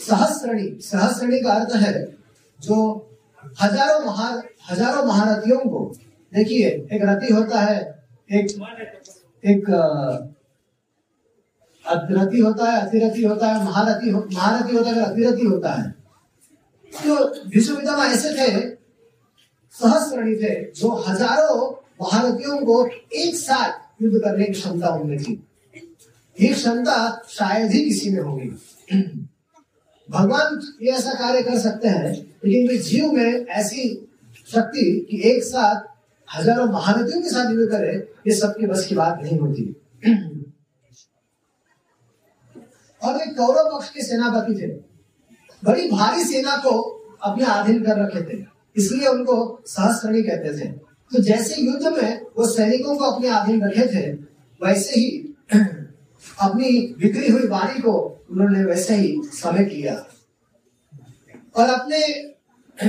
[0.00, 1.92] सहस्रणी सहस्रणी का अर्थ है
[2.60, 2.76] जो
[3.60, 4.28] हज़ारों महा,
[4.70, 5.92] हज़ारों महारथियों को,
[6.32, 7.78] देखिए, एक रति होता है,
[8.30, 8.46] एक
[9.44, 9.64] एक
[12.10, 16.03] रति होता है, अतिरथी होता है, महारथी महारथी होता है, अतिरथी होता है।
[16.94, 18.50] भीष्म पितामह ऐसे थे
[19.74, 21.70] सहस्रणी थे, जो हज़ारों
[22.02, 25.42] महारथियों को एक साथ युद्ध करने की क्षमता उनमें थी।
[26.36, 26.96] ये क्षमता
[27.28, 28.48] शायद ही किसी में होगी।
[30.08, 32.12] भगवान ये ऐसा कार्य कर सकते हैं,
[32.44, 33.88] लेकिन जीव में ऐसी
[34.48, 35.84] शक्ति कि एक साथ
[36.28, 37.92] हज़ारों महारथियों के साथ युद्ध करे,
[38.26, 39.64] ये सबके बस की बात नहीं होती।
[43.02, 44.68] और वे कौरव पक्ष के सेनापति थे।
[45.64, 46.70] बड़ी भारी सेना को
[47.22, 48.46] अपने अधीन कर रखे थे।
[48.76, 50.68] इसलिए उनको सहस्त्री कहते थे।
[51.12, 54.12] तो जैसे युद्ध में वो सैनिकों को अपने अधीन रखे थे,
[54.66, 55.34] वैसे ही
[56.40, 60.06] अपनी बिगड़ी हुई बारी को उन्होंने वैसे ही समय किया।
[61.56, 61.98] और अपने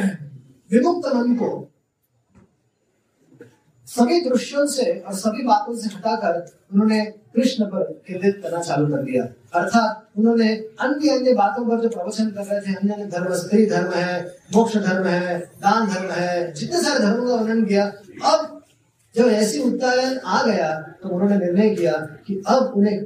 [0.71, 1.74] विमुक्त मन को
[3.95, 7.03] सभी दृश्यों से और सभी बातों से हटाकर उन्होंने
[7.36, 12.29] कृष्ण पर केंद्रित करना चालू कर दिया। अर्थात उन्होंने अन्य अन्य बातों पर जो प्रवचन
[12.29, 14.21] कर रहे थे, अन्य अन्य धर्म, स्त्री धर्म है,
[14.55, 17.86] मोक्ष धर्म है, दान धर्म है, जितने सारे धर्मों का वर्णन किया,
[18.25, 18.62] अब
[19.15, 21.91] जब ऐसी उत्तायन आ गया तो उन्होंने निर्णय किया
[22.27, 23.03] कि अब उन्हें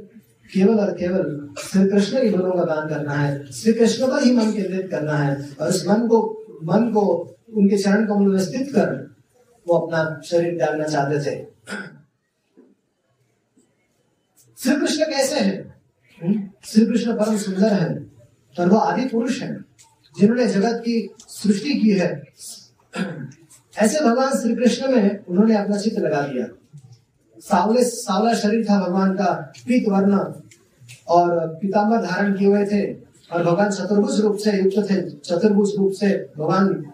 [0.50, 4.32] केवल और केवल श्री कृष्ण के गुणों का दान करना है श्री कृष्ण पर ही
[4.36, 6.18] मन केंद्रित करना है और उस मन को
[6.64, 7.02] मन को,
[7.56, 8.88] उनके चरण को व्यवस्थित कर
[9.70, 11.46] वो अपना शरीर त्यागना चाहते थे।
[14.58, 15.80] श्री कृष्ण कैसे हैं?
[16.22, 16.48] हम्म?
[16.64, 18.06] श्री कृष्ण परम सुंदर है
[18.58, 19.64] और वो आदि पुरुष है,
[20.18, 22.22] जिन्होंने जगत की सृष्टि की है।
[23.78, 26.46] ऐसे भगवान श्री कृष्ण में उन्होंने अपना चित्र लगा दिया
[27.40, 30.18] सावले सावला शरीर था भगवान का पीत वर्ण
[31.08, 32.92] और पिताम्बर धारण किए हुए थे
[33.32, 36.92] और भगवान चतुर्भुज रूप से युक्त थे। चतुर्भुज रूप से भगवान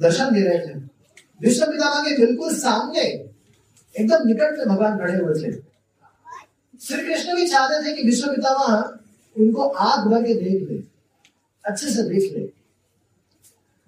[0.00, 0.97] दर्शन दे रहे थे।
[1.40, 5.52] विश्व पितामह के बिल्कुल सामने। एकदम निकट में भगवान खड़े हुए थे।
[6.80, 8.98] श्री कृष्ण भी चाहते थे कि विश्व पितामह
[9.36, 10.78] उनको आग भर के देख ले,
[11.64, 12.44] अच्छे से देख ले।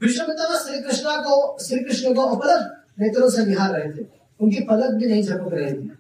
[0.01, 4.07] विश्व पितामह श्री कृष्ण को, श्री कृष्ण को अपलक नेत्रों से निहार रहे थे।
[4.41, 5.91] उनकी पलक भी नहीं झपक रही थी।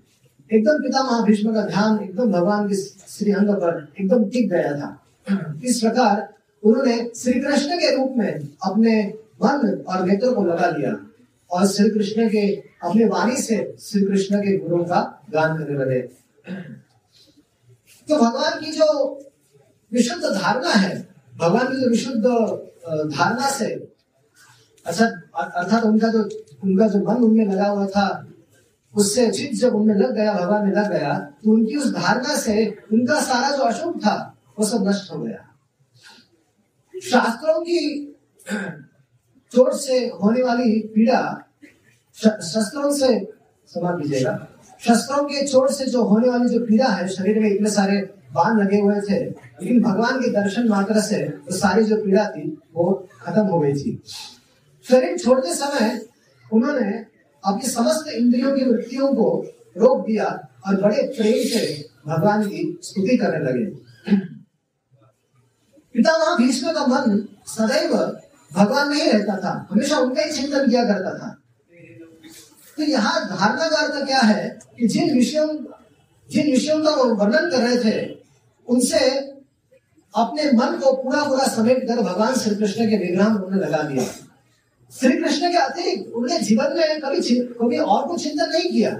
[0.50, 5.60] एकदम पिता महाभीष्म का ध्यान, एकदम भगवान के श्री अंग पर एकदम टिक गया था।
[5.64, 6.28] इस प्रकार
[6.62, 8.32] उन्होंने श्री कृष्ण के रूप में
[8.64, 9.02] अपने
[9.42, 10.96] मन और नेत्र को लगा लिया।
[11.52, 12.46] और श्री कृष्ण के
[12.82, 16.00] अपने वाणी से श्री कृष्ण के गुरु का गान करने लगे।
[18.08, 18.86] तो भगवान की जो
[19.92, 20.96] विशुद्ध धारणा है,
[21.36, 22.24] भगवान की जो विशुद्ध
[23.10, 23.68] धारणा से
[24.86, 26.22] अच्छा अर्थात उनका जो
[26.64, 28.26] उनका जो मन उनमें लगा हुआ था,
[28.94, 32.66] उससे चित जब उनमें लग गया, भगवान में लग गया तो उनकी उस धारणा से
[32.92, 35.46] उनका सारा जो अशुभ था, वो सब नष्ट हो गया।
[36.94, 37.78] शास्त्रों की
[39.52, 41.46] चोट से होने वाली पीड़ा
[42.24, 43.32] शस्त्रों से
[43.66, 44.48] समा कीजिएगा
[44.80, 48.60] शस्त्रों के चोट से जो होने वाली जो पीड़ा है शरीर में इतने सारे बाँध
[48.60, 53.08] लगे हुए थे, लेकिन भगवान के दर्शन मात्र से वो सारी जो पीड़ा थी, वो
[53.22, 54.02] खत्म हो गई थी।
[54.90, 56.06] शरीर छोड़ते समय
[56.52, 57.06] उन्होंने
[57.44, 63.16] अपनी समस्त इंद्रियों की वृत्तियों को रोक दिया और बड़े प्रेम से भगवान की स्तुति
[63.16, 63.64] करने लगे।
[65.94, 68.20] पिता पितामह भीष्म का मन सदैव
[68.52, 71.36] भगवान में ही रहता था, हमेशा उनका ही चिंतन किया करता था।
[72.76, 75.48] तो यहाँ धारणा का अर्थ क्या है कि जिन विषयों
[76.30, 78.14] जिन विषयों का वर्णन कर रहे थे,
[78.68, 78.98] उनसे
[80.14, 84.04] अपने मन को पूरा पूरा समेट कर भगवान श्री कृष्ण के विग्रह उन्होंने लगा दिया।
[84.92, 88.90] श्री कृष्ण के अतिरिक्त उन्होंने जीवन में कभी कभी और को चिंतन नहीं किया।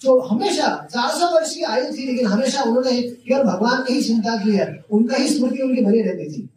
[0.00, 4.02] जो हमेशा चार सौ वर्ष की आयु थी, लेकिन हमेशा उन्होंने केवल भगवान की ही
[4.02, 6.48] चिंता की है, उनका ही स्मृति उनकी बनी रहती थी।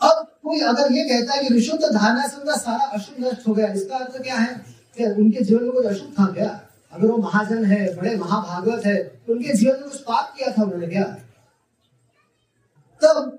[0.00, 3.54] अब कोई अगर ये कहता है कि विशुद्ध धारणा से उनका सारा अशुभ नष्ट हो
[3.54, 4.54] गया, इसका अर्थ क्या है?
[4.96, 6.48] कि उनके जीवन में कुछ अशुभ था क्या?
[6.92, 10.62] अगर वो महाजन है, बड़े महाभागवत है तो उनके जीवन में कुछ पाप किया था
[10.62, 11.04] उन्होंने क्या?
[13.02, 13.38] तब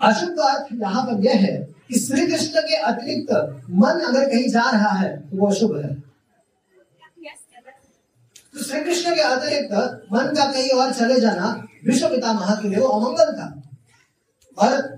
[0.00, 1.56] अशुभ का अर्थ यहाँ पर यह है
[1.88, 3.32] कि श्री कृष्ण के अतिरिक्त
[3.70, 5.94] मन अगर कहीं जा रहा है तो वो अशुभ है।
[8.54, 9.72] तो श्री कृष्ण के अतिरिक्त
[10.12, 11.48] मन का कहीं और चले जाना
[11.86, 13.46] विश्व पितामह के लिए वो अमंगल था।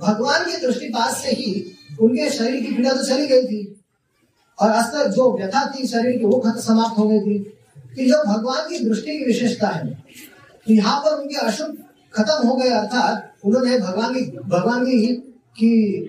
[0.03, 3.81] भगवान की दृष्टिपात से ही उनके शरीर की पीड़ा तो चली गई थी।
[4.59, 7.59] और अस्तर जो व्यथा थी शरीर की, वो खत्म समाप्त हो गई थी।
[7.97, 9.95] कि जो भगवान की दृष्टि की विशेषता है
[10.67, 11.79] तो यहाँ पर उनके अशुभ
[12.15, 16.03] खत्म हो गए, अर्थात उन्होंने भगवान की भगवान की ही, की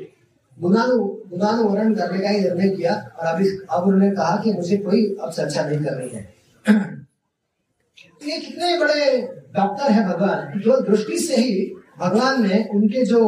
[0.59, 5.17] गुनानु गुनानुवरण करने का ही निर्णय किया। और अभी अब उन्होंने कहा कि मुझे कोई
[5.21, 6.33] अब चर्चा नहीं कर रही है।
[8.27, 9.21] ये कितने बड़े
[9.55, 13.21] डॉक्टर है भगवान, जो दृष्टि से ही भगवान ने उनके जो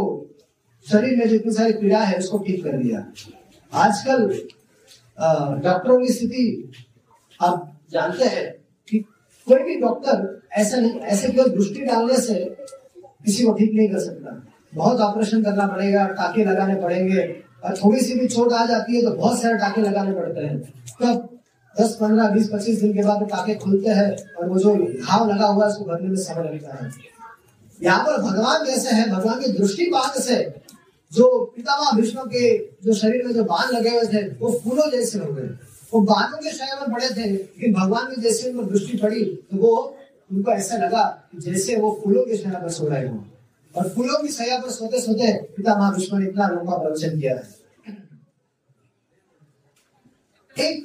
[0.86, 3.06] शरीर में जितनी सारी पीड़ा है, उसको ठीक कर दिया।
[3.72, 4.28] आजकल
[5.64, 6.72] डॉक्टरों की स्थिति,
[7.40, 8.52] आप जानते हैं
[8.88, 9.00] कि
[9.48, 12.34] कोई भी डॉक्टर ऐसा नहीं, ऐसे केवल दृष्टि डालने से
[13.26, 14.42] किसी को ठीक नहीं कर सकता।
[14.74, 17.22] बहुत ऑपरेशन करना पड़ेगा, टाके लगाने पड़ेंगे,
[17.64, 20.60] और थोड़ी सी भी चोट आ जाती है तो बहुत सारे टाके लगाने पड़ते हैं।
[21.02, 21.30] तब
[21.76, 25.48] दस, पंद्रह, बीस, पच्चीस दिन के बाद टाके खुलते हैं और वो जो घाव लगा
[25.48, 26.90] हुआ है, उसको भरने में समय लगता है।
[27.80, 30.36] यहाँ पर भगवान जैसे है, भगवान की दृष्टिपात से,
[31.12, 35.20] जो पितामह विष्णु के जो शरीर में जो बाँध लगे हुए थे, वो फूलों जैसे
[35.20, 35.50] हो गए।
[35.94, 39.58] वो बांधों के शय में पड़े थे लेकिन भगवान की जैसे उनको दृष्टि पड़ी तो
[39.58, 39.76] वो,
[40.32, 43.24] उनको ऐसा लगा जैसे वो फूलों के शया पर सो रहे हो।
[43.76, 47.36] और फूलों की शया पर सोते सोते पिता भीष्म ने इतना लंबा प्रवचन किया।
[50.56, 50.84] है एक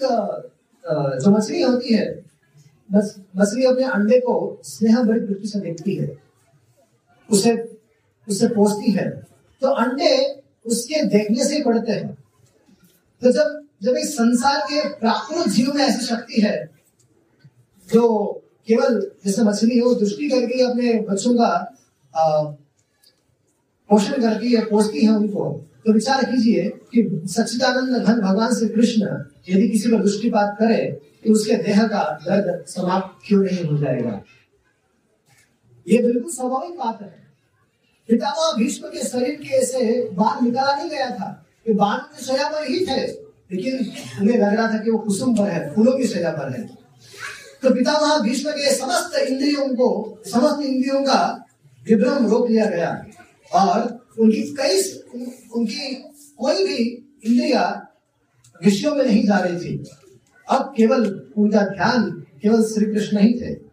[1.22, 2.08] जो मछली होती है
[2.88, 6.06] मछली अपने अंडे को स्नेह बड़ी दृष्टि से देखती है।
[7.30, 7.78] उसे
[8.28, 9.08] उसे पोसती है।
[9.62, 12.14] तो अंडे उसके देखने से ही पड़ते हैं।
[13.22, 16.56] तो जब जब इस संसार के प्राकृत जीव में ऐसी शक्ति है,
[17.88, 21.50] जो केवल जैसे मछली है, दृष्टि करके अपने बच्चों का
[23.90, 25.44] पोषण करती है पोषती है उनको
[25.86, 26.62] तो विचार कीजिए
[26.92, 29.02] कि सच्चिदानंद धन भगवान श्री कृष्ण
[29.48, 30.84] यदि किसी पर दृष्टिपात करे
[31.24, 34.22] तो उसके देह का दर्द समाप्त क्यों नहीं हो जाएगा?
[35.90, 37.18] ये बिल्कुल स्वाभाविक बात है।
[38.08, 41.30] पितामह भीष्म के शरीर के से बाल निकाला नहीं गया था
[41.66, 43.00] कि बाण के सजा पर ही थे,
[43.52, 43.78] लेकिन
[44.20, 46.64] उन्हें लग रहा था कि वो कुसुम पर है, फूलों की सजा पर है।
[47.62, 51.46] तो पितामह भीष्म के समस्त इंद्रियों को, समस्त इंद्रियों का
[51.86, 52.90] विभ्रम रोक लिया गया
[53.52, 54.80] और उनकी कई
[55.54, 55.94] उनकी
[56.38, 56.76] कोई भी
[57.24, 57.64] इंद्रिया
[58.62, 59.84] विषयों में नहीं जा रही थी।
[60.48, 61.04] अब केवल
[61.36, 62.10] उनका ध्यान,
[62.42, 63.69] केवल श्री कृष्ण ही थे।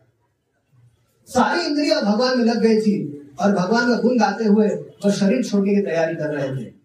[1.27, 2.95] सारी इंद्रिया भगवान में लग गई थी
[3.41, 6.75] और भगवान का गुण गाते हुए वो शरीर छोड़ने की तैयारी कर रहे थे।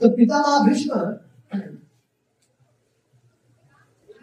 [0.00, 1.00] तो पितामह भीष्म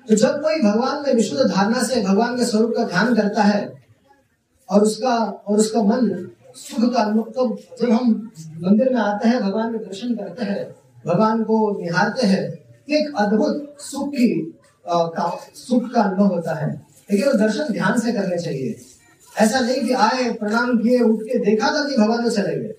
[0.10, 3.62] तो जब कोई भगवान में विशुद्ध धारणा से भगवान के स्वरूप का ध्यान करता है
[4.70, 6.10] और उसका और उसका मन
[6.56, 10.76] सुख का तो जब हम मंदिर में आते हैं, भगवान के दर्शन करते हैं,
[11.08, 12.42] भगवान को निहारते हैं,
[12.90, 14.60] एक अद्भुत सुख की
[15.56, 18.76] सुख का अनुभव होता है। लेकिन वो दर्शन ध्यान से करने चाहिए।
[19.40, 22.74] ऐसा नहीं कि आए, प्रणाम किए, उठ के देखा था कि भगवान चले गए।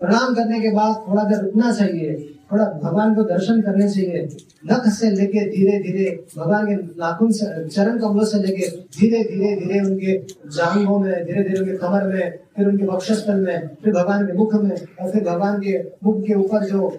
[0.00, 4.22] प्रणाम करने के बाद थोड़ा देर रुकना चाहिए। थोड़ा भगवान को दर्शन करने चाहिए
[4.70, 9.54] नख से लेके धीरे धीरे भगवान के नाखून से चरण कमलों से लेके धीरे धीरे
[9.56, 10.18] धीरे उनके
[10.56, 14.54] जांघों में धीरे धीरे उनके कमर में फिर उनके वक्षस्थल में फिर भगवान के मुख
[14.54, 16.90] में और फिर भगवान के मुख के ऊपर जो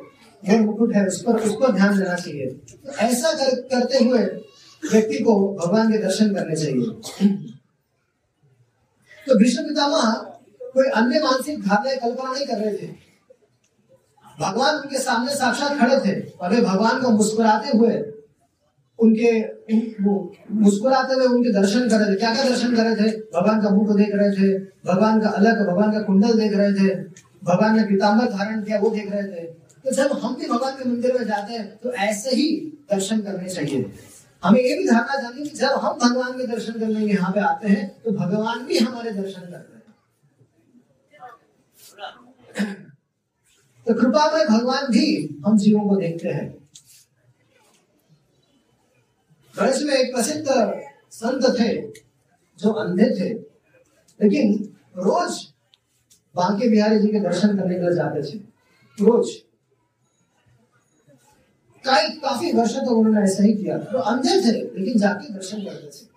[0.43, 4.19] यह मुकुट है उस पर उसको ध्यान देना चाहिए। तो ऐसा कर, करते हुए
[4.83, 6.85] व्यक्ति को भगवान के दर्शन करने चाहिए।
[9.27, 10.11] तो भीष्म पितामह
[10.73, 13.11] कोई अन्य मानसिक धारणा कल्पना नहीं कर रहे थे।
[14.41, 17.95] भगवान उनके सामने साक्षात खड़े थे और वे भगवान को मुस्कुराते हुए
[18.99, 19.32] उनके
[20.04, 20.13] वो
[20.62, 23.17] मुस्कुराते हुए उनके दर्शन कर रहे थे। क्या क्या दर्शन कर रहे थे?
[23.36, 26.95] भगवान का मुख देख रहे थे, भगवान का अलग, भगवान का कुंडल देख रहे थे,
[27.43, 29.45] भगवान ने पीताम्बर धारण किया, वो देख रहे थे।
[29.86, 32.47] तो जब हम भी भगवान के मंदिर में जाते हैं तो ऐसे ही
[32.91, 33.91] दर्शन करने चाहिए।
[34.43, 37.67] हमें ये भी धारणा जानी कि जब हम भगवान के दर्शन करने यहाँ पे आते
[37.69, 39.70] हैं तो भगवान भी हमारे दर्शन कर हैं।
[43.88, 46.70] तो कृपा में भगवान भी हम जीवों को देखते हैं।
[49.56, 50.46] ब्रज में एक प्रसिद्ध
[51.12, 51.88] संत थे,
[52.60, 53.34] जो अंधे थे।
[54.23, 55.48] लेकिन रोज
[56.36, 58.40] बांके बिहारी जी के दर्शन करने के लिए जाते थे।
[59.02, 59.32] रोज।
[61.88, 65.62] कई, काफ़ी वर्ष तक तो उन्होंने ऐसा ही किया। तो अंधे थे, लेकिन जाके दर्शन
[65.62, 66.12] करते थे।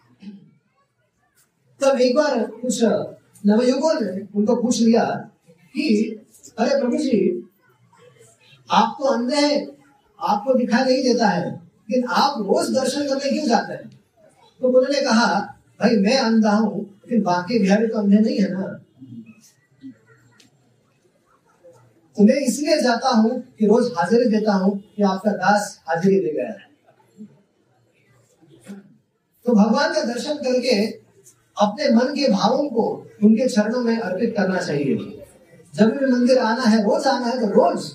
[1.80, 2.84] तब एक बार कुछ
[3.46, 5.30] नवयुगों ने उनको पूछ लिया
[5.74, 6.10] कि,
[6.58, 7.43] अरे प्रभु जी
[8.70, 9.66] आप तो अंधे हैं
[10.20, 13.90] आपको दिखाई नहीं देता है, लेकिन आप रोज दर्शन करने क्यों जाते हैं?
[14.60, 15.26] तो उन्होंने कहा,
[15.80, 18.80] भाई, मैं अंधा हूँ, लेकिन बाकी बिहारी तो अंधे नहीं है ना?
[22.16, 26.32] तो मैं इसलिए जाता हूँ कि रोज हाजिरी देता हूँ कि आपका दास हाजिरी दे
[26.32, 26.72] गया है।
[29.46, 30.76] तो भगवान का दर्शन करके
[31.56, 32.84] अपने मन के भावों को
[33.24, 34.96] उनके चरणों में अर्पित करना चाहिए।
[35.74, 37.92] जब भी मंदिर आना है, रोज आना है तो रोज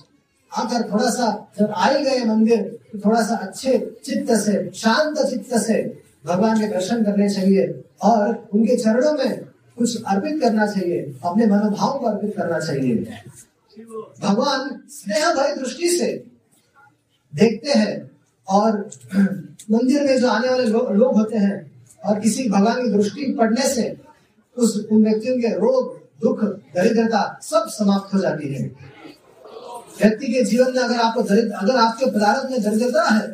[0.57, 5.57] आकर थोड़ा सा जब आई गए मंदिर तो थोड़ा सा अच्छे चित्त से शांत चित्त
[5.57, 9.43] से भगवान के दर्शन करने चाहिए और उनके चरणों में
[9.77, 12.95] कुछ अर्पित करना चाहिए अपने मनोभाव को अर्पित करना चाहिए।
[14.21, 16.07] भगवान स्नेह भय दृष्टि से
[17.33, 18.11] देखते हैं
[18.47, 18.89] और
[19.71, 21.71] मंदिर में जो आने वाले लो, लोग होते हैं
[22.05, 23.97] और किसी भगवान की दृष्टि पड़ने से
[24.57, 28.71] उस उन व्यक्तियों के रोग दुख दरिद्रता सब समाप्त हो जाती है।
[30.01, 33.27] व्यक्ति के जीवन में अगर आपको अगर आपके पदार्थ में दरिद्रता है,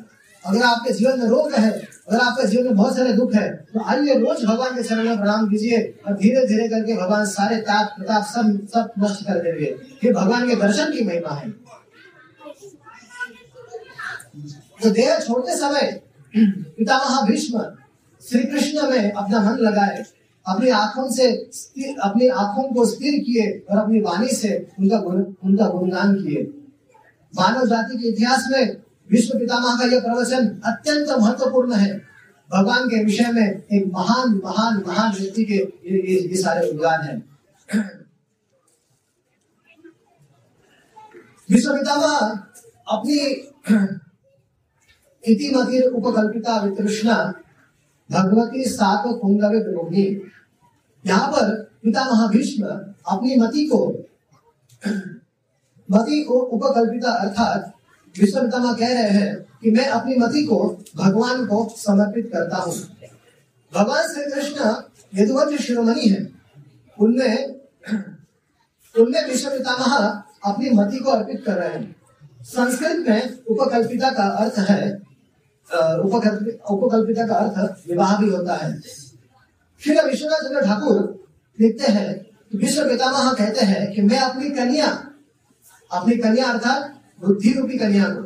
[0.43, 1.71] अगर आपके जीवन में रोग है,
[2.07, 5.17] अगर आपके जीवन में बहुत सारे दुख है तो आइए रोज भगवान के चरण में
[5.17, 9.75] प्रणाम कीजिए और धीरे धीरे करके भगवान सारे ताप प्रताप सब सब नष्ट कर देंगे।
[10.03, 11.49] ये भगवान के दर्शन की महिमा है।
[14.83, 16.01] तो देह छोड़ते समय
[16.33, 17.63] पितामह भीष्म
[18.21, 20.03] श्री कृष्ण में अपना मन लगाए।
[20.45, 21.31] अपनी आँखों से
[22.03, 26.43] अपनी आँखों को स्थिर किए और अपनी वाणी से उनका गुण उनका गुणगान किए।
[27.33, 28.75] मानव जाति के इतिहास में
[29.09, 31.93] विश्व पितामह का यह प्रवचन अत्यंत महत्वपूर्ण है।
[32.49, 37.01] भगवान के विषय में एक महान महान महान व्यक्ति के ये, ये, ये सारे उद्गान
[37.01, 37.15] है।
[41.49, 42.17] विश्व पितामह
[42.87, 43.17] अपनी
[45.23, 47.15] इतिमति उपकल्पिता वितृष्णा
[48.09, 50.05] भगवती सात कुंगवे विरोधी
[51.05, 51.53] यहाँ पर
[51.83, 53.79] पितामह भीष्म अपनी मति को
[55.89, 57.73] मति को उपकल्पिता अर्थात
[58.15, 60.57] विश्व कह रहे हैं कि मैं अपनी मति को
[60.97, 62.73] भगवान को समर्पित करता हूँ।
[63.71, 64.73] भगवान श्री कृष्ण
[65.13, 66.21] यदुवंश शिरोमणि है।
[66.97, 67.55] उनमें
[68.95, 69.95] उनमें विश्व पितामह
[70.45, 71.95] अपनी मति को अर्पित कर रहे हैं।
[72.43, 74.91] संस्कृत में उपकल्पिता का अर्थ है
[76.69, 78.71] उपकल्पिता का अर्थ विवाह भी होता है।
[79.81, 80.97] श्री विश्वनाथ चंद्र ठाकुर
[81.57, 82.13] लिखते हैं
[82.51, 84.87] तो विश्व पितामह कहते हैं कि मैं अपनी कन्या
[85.91, 88.21] अपनी कन्या अर्थात बुद्धि रूपी कन्या को,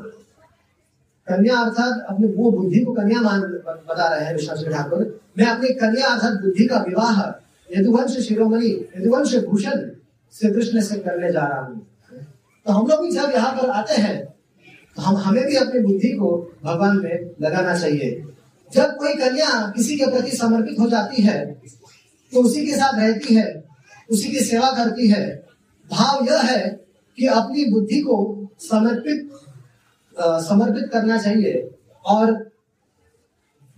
[1.28, 5.04] कन्या अर्थात अपने वो बुद्धि को कन्या मान, बता रहे हैं विश्वास ठाकुर।
[5.38, 7.22] मैं अपनी कन्या अर्थात बुद्धि का विवाह,
[7.70, 9.90] यदुवंश शिरोमणि, यदुवंश भूषण
[10.34, 11.86] श्री कृष्ण से करने जा रहा हूँ।
[12.66, 14.18] तो हम लोग भी जब यहाँ पर आते हैं
[14.98, 18.10] तो हम, हमें भी अपनी बुद्धि को भगवान में लगाना चाहिए।
[18.72, 21.46] जब कोई कन्या किसी के प्रति समर्पित हो जाती है
[22.34, 23.64] तो उसी के साथ रहती है,
[24.10, 25.26] उसी की सेवा करती है।
[25.86, 26.68] भाव यह है
[27.18, 28.18] कि अपनी बुद्धि को
[28.62, 29.30] समर्पित
[30.44, 31.70] समर्पित करना चाहिए
[32.06, 32.32] और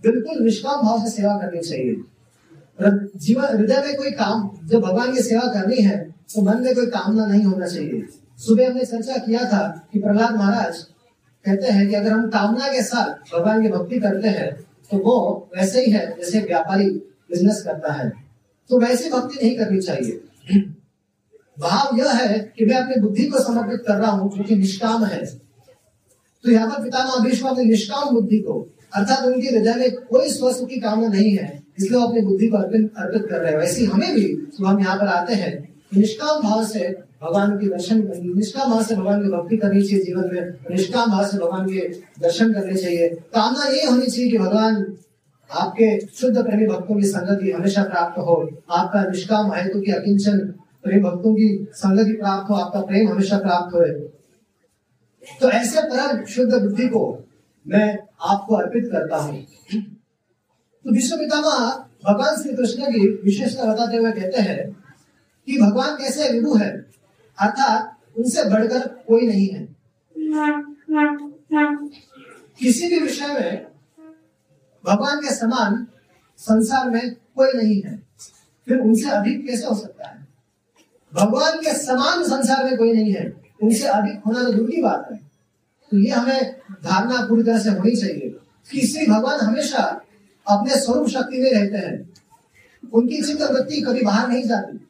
[0.02, 1.94] बिल्कुल निष्काम भाव से सेवा करनी चाहिए।
[3.16, 5.98] जीवन हृदय में कोई काम, जब भगवान की सेवा करनी है
[6.34, 8.02] तो मन में कोई कामना नहीं होना चाहिए।
[8.38, 10.76] सुबह हमने चर्चा किया था कि प्रहलाद महाराज
[11.44, 14.50] कहते हैं कि अगर हम कामना के साथ भगवान की भक्ति करते हैं
[14.92, 16.88] तो वो वैसे ही है, जैसे व्यापारी
[17.30, 18.10] बिज़नेस करता है।
[18.70, 20.20] तो वैसी भक्ति नहीं करनी चाहिए।
[21.56, 25.24] भाव यह है कि मैं अपनी बुद्धि को समर्पित कर रहा हूँ, क्योंकि निष्काम है।
[25.24, 28.60] तो यहाँ पर पितामह भीष्म अपनी निष्काम बुद्धि को,
[28.92, 32.56] अर्थात उनके हृदय में कोई स्वस्थ की कामना नहीं है, इसलिए वो अपनी बुद्धि को
[32.56, 34.24] अर्पित अर्पित कर रहे हैं। वैसे हमें भी
[34.58, 35.52] तो हम यहाँ पर आते हैं
[35.92, 36.88] निष्काम भाव से
[37.22, 37.98] भगवान के दर्शन
[38.36, 41.88] निष्काम भाव से भगवान की भक्ति करनी चाहिए जीवन में। निष्काम भाव से भगवान के
[42.20, 44.84] दर्शन करने चाहिए। कामना ये होनी चाहिए कि भगवान
[45.50, 48.36] आपके शुद्ध प्रेमी भक्तों की संगति हमेशा प्राप्त हो।
[48.70, 50.38] आपका निष्काम है तो कि अकिंचन
[50.84, 53.84] प्रेम भक्तों की संगति प्राप्त हो, आपका प्रेम हमेशा प्राप्त हो।
[55.40, 57.02] तो ऐसे परम शुद्ध बुद्धि को
[57.66, 59.36] मैं आपको अर्पित करता हूँ।
[60.84, 61.58] तो विश्व पितामह
[62.04, 64.81] भगवान श्री कृष्ण की विशेषता बताते हुए कहते हैं
[65.46, 66.70] कि भगवान कैसे विभु है?
[67.38, 69.76] अर्थात उनसे बढ़कर कोई नहीं है।
[72.58, 73.66] किसी भी विषय में
[74.84, 75.86] भगवान के समान
[76.38, 78.02] संसार में कोई नहीं है।
[78.66, 80.28] फिर उनसे अधिक कैसे हो सकता है?
[81.14, 85.08] भगवान के समान संसार में कोई नहीं है। उनसे अधिक होना तो दूर की बात
[85.12, 85.18] है।
[85.90, 88.36] तो ये हमें धारणा पूरी तरह से होनी चाहिए
[88.70, 90.02] कि श्री भगवान हमेशा
[90.48, 92.12] अपने स्वरूप शक्ति में रहते हैं।
[92.92, 94.88] उनकी चित्त वृत्ति कभी बाहर नहीं जाती।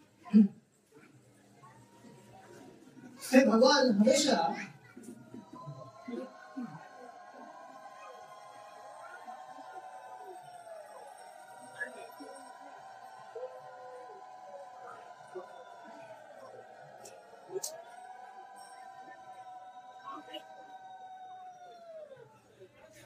[3.32, 4.54] फिर भगवान, हमेशा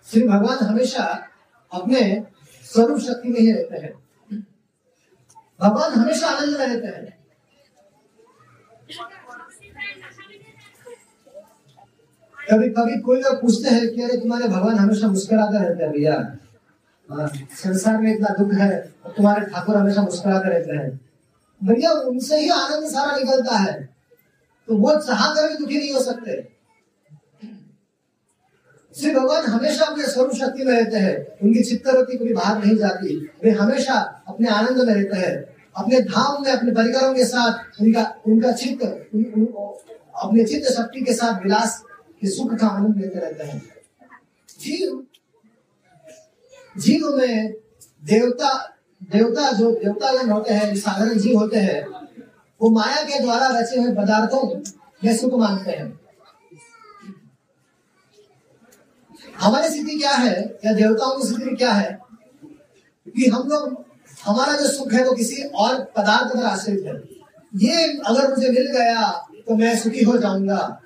[0.07, 1.05] श्री भगवान हमेशा
[1.73, 2.01] अपने
[2.65, 3.93] स्वरूप शक्ति में ही रहते हैं।
[5.61, 7.16] भगवान हमेशा आनंद में रहते हैं।
[12.51, 16.37] कभी कभी कोई लोग पूछते हैं कि अरे तुम्हारे भगवान हमेशा मुस्कुराते रहते हैं भैया।
[17.11, 17.31] हाँ,
[17.63, 21.01] संसार में इतना दुख है और तुम्हारे ठाकुर हमेशा मुस्कुराते रहते हैं।
[21.65, 23.97] भैया उनसे ही आनंद सारा निकलता है।
[24.69, 26.49] तो वो चाह कर भी दुखी नहीं हो सकते।
[29.01, 33.31] श्री भगवान हमेशा अपने स्वरूप शक्ति में रहते हैं। उनकी चित्तवृत्ति कभी बाहर नहीं जाती।
[33.45, 38.15] वे हमेशा अपने आनंद में रहते हैं। अपने धाम में अपने परिकरों के साथ उनका
[38.27, 38.83] उनका चित्त
[39.15, 39.47] उन, उन,
[40.23, 41.83] अपने चित्त शक्ति के साथ विलास
[42.21, 43.63] के सुख का आनंद लेते रहते हैं?
[44.61, 45.07] जीव।
[46.79, 47.53] जीव में
[48.05, 51.89] देवता देवता जो, देवतागण होते हैं साधारण जीव होते हैं,
[52.63, 54.63] वो माया के द्वारा रचे हुए पदार्थों
[55.05, 56.01] में सुख मानते हैं।
[59.41, 60.59] हमारी स्थिति क्या है?
[60.67, 61.99] या देवताओं की स्थिति क्या है?
[63.17, 63.85] कि हम लोग,
[64.25, 66.95] हमारा जो सुख है वो किसी और पदार्थ पर आश्रित है।
[67.57, 69.11] ये अगर मुझे मिल गया
[69.49, 70.81] तो मैं सुखी हो जाऊँगा।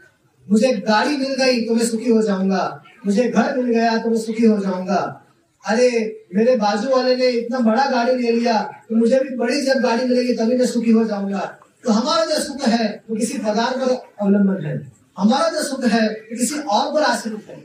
[0.53, 4.19] मुझे गाड़ी मिल गई तो मैं सुखी हो जाऊँगा। मुझे घर मिल गया तो मैं
[4.19, 5.27] सुखी हो जाऊँगा।
[5.67, 9.75] अरे, मेरे बाजू वाले ने इतना बड़ा गाड़ी ले लिया तो मुझे भी बड़ी जब
[9.75, 13.77] गाड़ी मिलेगी, तभी मैं सुखी हो जाऊँगा। तो हमारा जो सुख है, वो किसी पदार्थ
[13.77, 17.57] पर अवलंबन है। हमारा जो सुख है, वो किसी और पर आश्रित है।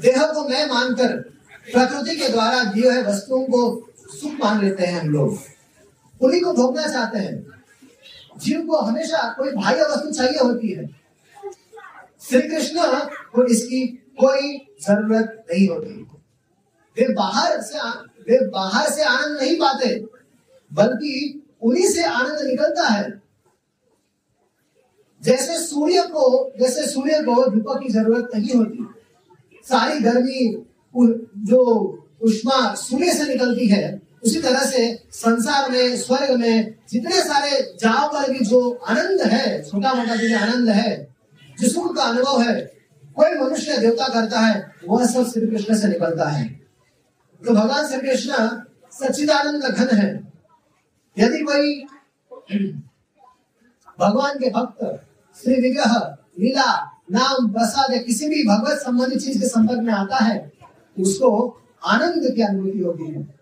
[0.00, 1.16] देह को मैं मानकर,
[1.72, 5.38] प्रकृति के द्वारा दिए हुए वस्तुओं को सुख मान लेते हैं हम लोग।
[6.20, 7.46] उन्हीं को भोगना चाहते हैं।
[8.38, 10.99] जीव को हमेशा कोई बाह्य वस्तु चाहिए होती है।
[12.30, 12.82] श्री कृष्ण
[13.34, 13.86] को इसकी
[14.20, 15.92] कोई ज़रूरत नहीं होती।
[16.96, 17.78] वे बाहर से
[18.28, 19.94] वे बाहर से आनंद नहीं पाते,
[20.70, 23.20] बल्कि उन्हीं से आनंद निकलता है।
[25.22, 28.86] जैसे सूर्य को, जैसे सूर्य को धूप की ज़रूरत नहीं होती,
[29.66, 30.64] सारी गर्मी
[31.48, 31.60] जो
[32.22, 38.32] उष्मा सूर्य से निकलती है, उसी तरह से संसार में, स्वर्ग में जितने सारे पर
[38.32, 41.09] भी जो आनंद है छोटा मोटा जो आनंद है
[41.60, 42.60] जो सुख का अनुभव है,
[43.16, 46.48] कोई मनुष्य देवता करता है, वह सब श्री कृष्ण से निकलता है।
[47.46, 48.32] तो भगवान श्री कृष्ण
[48.92, 50.32] सच्चिदानंद घन है।
[51.18, 51.80] यदि कोई
[54.00, 55.06] भगवान के भक्त
[55.42, 60.16] श्री विग्रह, लीला, नाम, प्रसाद या किसी भी भगवत संबंधी चीज़ के संपर्क में आता
[60.16, 60.52] है,
[61.00, 63.34] उसको आनंद की अनुभूति होती है।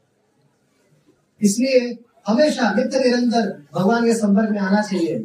[1.43, 5.25] इसलिए हमेशा नित्य निरंतर भगवान के संपर्क में आना चाहिए।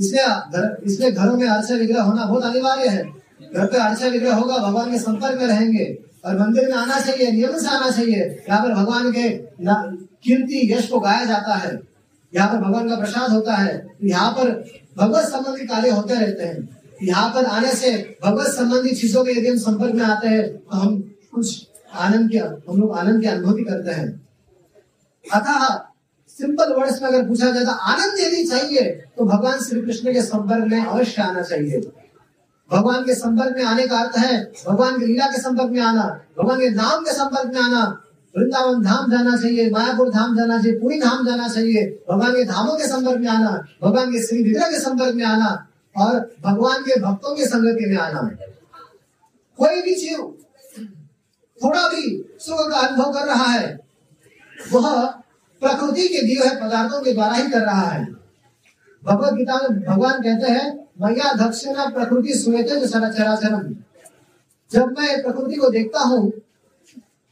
[0.00, 3.02] इसलिए घर, इसलिए घरों में अर्चा विग्रह होना बहुत अनिवार्य है।
[3.54, 5.84] घर पे अर्चा विग्रह होगा, भगवान के संपर्क में रहेंगे।
[6.24, 9.28] और मंदिर में आना चाहिए, नियम से आना चाहिए। यहाँ पर भगवान के
[10.24, 11.78] कीर्ति, यश को गाया जाता है।
[12.32, 14.50] यहाँ पर भगवान का प्रसाद होता है। यहाँ पर
[14.98, 16.68] भगवत संबंधी कार्य होते रहते हैं।
[17.02, 17.92] यहाँ पर आने से
[18.24, 20.98] भगवत संबंधी चीज़ों के यदि हम संपर्क में आते हैं तो हम
[21.34, 24.08] कुछ आनंद के, हम लोग आनंद की अनुभूति करते हैं।
[25.24, 25.89] अतः
[26.40, 30.22] सिंपल वर्ड्स में अगर पूछा जाए तो आनंद यदि चाहिए तो भगवान श्री कृष्ण के
[30.24, 31.80] संपर्क में अवश्य आना चाहिए।
[32.70, 34.36] भगवान के संपर्क में आने का अर्थ है,
[34.66, 36.02] भगवान की लीला के संपर्क में आना,
[36.38, 37.82] भगवान के नाम के संपर्क में आना।
[38.34, 42.76] वृंदावन धाम जाना चाहिए, मायापुर धाम जाना चाहिए, पूरी धाम जाना चाहिए, भगवान के धामों
[42.76, 43.50] के संपर्क में आना,
[43.82, 45.48] भगवान के श्री विग्रह के संपर्क में आना
[45.94, 48.20] और भगवान के भक्तों के संगति में आना।
[49.58, 50.18] कोई भी जीव
[51.60, 52.02] थोड़ा भी
[52.40, 53.78] सुख का अनुभव कर रहा है,
[54.72, 54.86] वह
[55.62, 58.04] प्रकृति के दिए हुए पदार्थों के द्वारा ही कर रहा है।
[59.02, 60.68] भगवत गीता में भगवान कहते हैं,
[61.02, 62.32] मैया दक्षिणा प्रकृति
[63.08, 63.74] चराचरम
[64.70, 66.30] जब मैं प्रकृति को देखता हूँ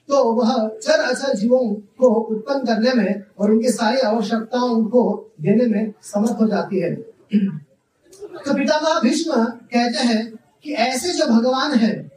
[0.09, 0.53] तो वह
[0.83, 1.59] चर अचर जीवों
[1.99, 5.03] को उत्पन्न करने में और उनकी सारी आवश्यकताओं को
[5.41, 10.23] देने में समर्थ हो जाती है। तो पितामह भीष्म कहते हैं
[10.65, 12.11] कि ऐसे जो भगवान है,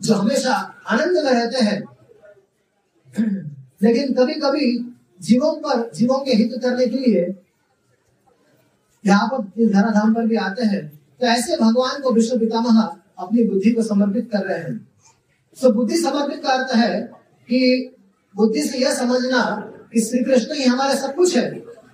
[0.00, 0.54] जो हमेशा
[0.86, 1.80] आनंद में रहते हैं
[3.82, 4.66] लेकिन कभी कभी
[5.20, 7.34] जीवों पर, जीवों के हित करने के लिए
[9.04, 10.86] यहाँ पर इस धराधाम पर भी आते हैं
[11.20, 12.80] तो ऐसे भगवान को विष्णु पितामह
[13.18, 14.76] अपनी बुद्धि को समर्पित कर रहे हैं।
[15.58, 17.00] तो बुद्धि समर्पित का अर्थ है
[17.48, 17.60] कि
[18.34, 19.42] बुद्धि से यह समझना
[19.92, 21.50] कि श्री कृष्ण ही हमारे सब कुछ है।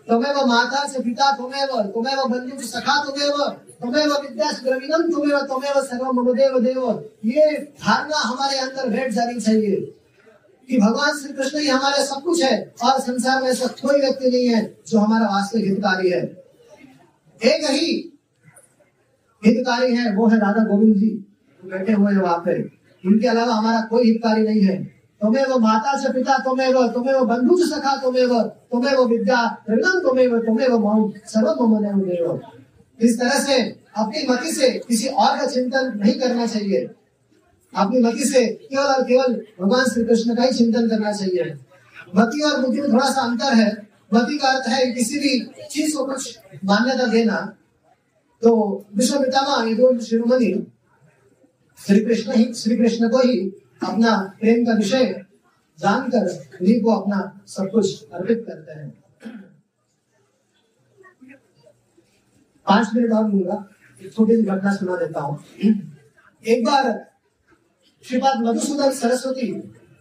[0.09, 3.49] तुम्हें वो माता से पिता, तुम्हें वो तुम्हें वो बंधु से सखा, तुम्हें वो
[3.83, 6.83] तुम्हें वो विद्या द्रविणम तुम्हें वो तुम्हें वो सर्व ममदेव देव।
[7.25, 9.77] ये धारणा हमारे अंदर बैठ जानी चाहिए।
[10.69, 14.31] कि भगवान श्री कृष्ण ही हमारे सब कुछ है और संसार में ऐसा कोई व्यक्ति
[14.31, 16.23] नहीं है जो हमारा वास्तविक हितकारी है।
[17.45, 18.13] एक ही
[19.47, 21.25] हितकारी है, वो है राधा गोविंद जी
[21.65, 22.63] बैठे हुए हैं वहाँ पे।
[23.09, 24.85] उनके अलावा हमारा कोई हितकारी नहीं है।
[25.21, 28.95] तुम्हें वो माता से पिता, तुम्हें वो तुम्हें वो बंधु से सखा, तुम्हें वो तुम्हें
[28.95, 33.63] वो विद्या ऋणम, तुम्हें वो तुम्हें वो मऊ सर्व मने इस तरह से
[33.97, 36.91] अपनी मति से किसी और का चिंतन नहीं करना चाहिए।
[37.75, 41.53] अपनी मति से केवल और केवल भगवान श्री कृष्ण का ही चिंतन करना चाहिए।
[42.17, 43.71] मति और बुद्धि में थोड़ा सा अंतर है।
[44.15, 45.39] मति का अर्थ है किसी भी
[45.71, 47.37] चीज़ को कुछ मान्यता देना।
[48.43, 48.51] तो
[48.97, 50.53] विश्व पितामह शिरोमणि
[51.79, 53.39] श्री कृष्ण ही श्री कृष्ण को ही
[53.83, 55.05] अपना प्रेम का विषय
[55.79, 56.29] जानकर
[56.61, 58.89] उन्हीं को अपना सब कुछ अर्पित करते हैं।
[62.67, 63.65] पाँच मिनट और लूँगा
[64.15, 65.39] छोटी सी घटना सुना देता हूँ।
[66.45, 66.91] एक बार
[68.09, 69.47] श्रीपाद मधुसूदन सरस्वती,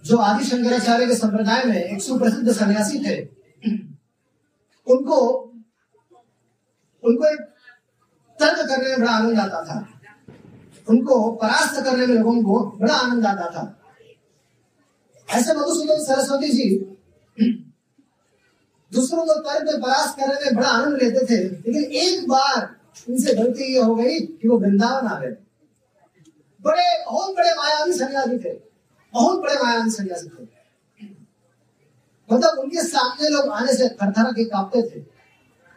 [0.06, 3.16] जो आदि शंकराचार्य के संप्रदाय में एक सुप्रसिद्ध सन्यासी थे,
[4.88, 5.18] उनको
[7.04, 7.40] उनको एक
[8.40, 9.78] तर्क करने में बड़ा आनंद आता था।
[10.88, 13.64] उनको परास्त करने में लोगों को बड़ा आनंद आता था।
[15.30, 16.70] ऐसे मधुसूदन सरस्वती जी,
[18.92, 22.76] दूसरों को तर्क में परास्त करने में बड़ा आनंद लेते थे, लेकिन एक बार
[23.10, 25.36] उनसे गलती ये हो गई कि वो वृंदावन आ गए।
[26.68, 28.54] बड़े, बहुत बड़े मायावी सन्यासी थे।
[29.14, 30.48] बहुत बड़े मायावी सन्यासी थे।
[32.34, 35.18] मतलब उनके सामने लोग आने से थरथरा के कांपते थे।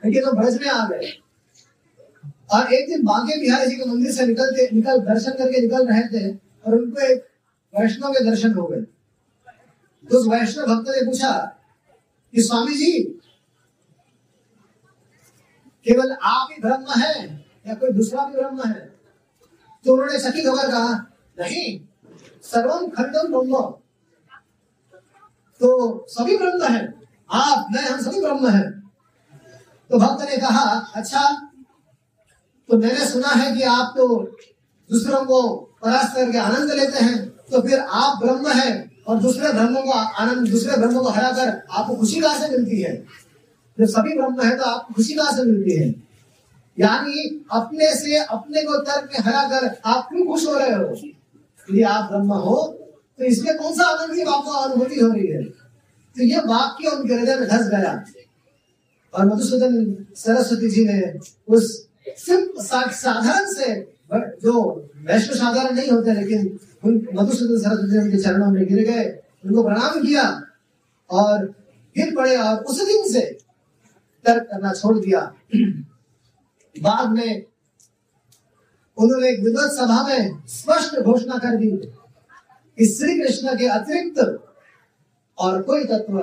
[0.05, 1.22] लेकिन वो ब्रज में आ गए।
[2.53, 6.03] और एक दिन बांके बिहारी जी के मंदिर से निकलते, निकल, दर्शन करके निकल रहे
[6.03, 6.36] थे
[6.66, 7.28] और उनको एक
[7.80, 8.80] वैष्णव के दर्शन हो गए।
[10.11, 11.57] तो उस वैष्णव भक्त ने पूछा
[12.34, 13.03] कि स्वामी जी
[15.84, 18.99] केवल आप ही ब्रह्म है या कोई दूसरा भी ब्रह्म है?
[19.85, 20.93] तो उन्होंने सखी होकर कहा,
[21.41, 21.81] नहीं
[22.43, 23.61] सर्वम खंडम ब्रह्म।
[25.61, 26.95] तो सभी ब्रह्म है।
[27.31, 28.81] आप, मैं, हम सभी ब्रह्म है।
[29.91, 31.51] तो भक्त ने कहा अच्छा
[32.68, 34.07] तो मैंने सुना है कि आप तो
[34.91, 35.41] दूसरों को
[35.83, 40.49] परास्त करके आनंद लेते हैं तो फिर आप ब्रह्म है और दूसरे ब्रह्मों को आनंद,
[40.49, 42.97] दूसरे ब्रह्मों को हरा कर आपको खुशी कहाँ से मिलती है?
[43.78, 46.09] जब सभी ब्रह्म है तो आपको खुशी कहाँ से मिलती है?
[46.79, 50.95] यानी अपने से अपने को तर्क में हरा कर आप क्यों खुश हो रहे हो?
[51.68, 52.57] यदि आप ब्रह्म हो
[53.18, 55.43] तो इसमें कौन सा आनंद की आपको अनुभूति हो रही है?
[55.43, 57.93] तो ये वाक्य उनके हृदय में धस गया।
[59.14, 59.75] और मधुसूदन
[60.16, 61.01] सरस्वती जी ने
[61.49, 61.87] उस
[62.18, 63.75] साधारण से
[64.12, 64.53] जो
[64.99, 69.05] वैष्णव साधारण नहीं होते, लेकिन उन मधुसूदन सरस्वती उनके चरणों में गिर गए,
[69.45, 70.25] उनको प्रणाम किया
[71.11, 71.45] और
[71.97, 73.21] गिर पड़े और उस दिन से
[74.25, 75.21] तर्क करना छोड़ दिया।
[76.81, 77.45] बाद में
[78.99, 81.70] उन्होंने एक विद्वत सभा में स्पष्ट घोषणा कर दी
[82.78, 84.18] कि श्री कृष्ण के अतिरिक्त
[85.39, 86.18] और कोई तत्व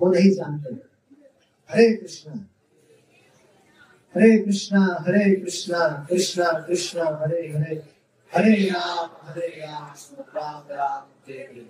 [0.00, 0.74] वो नहीं जानते।
[1.70, 2.30] हरे कृष्ण,
[4.14, 7.82] हरे कृष्णा हरे कृष्णा कृष्णा कृष्णा, हरे हरे
[8.32, 11.66] हरे राम हरे राम राम राम, जय।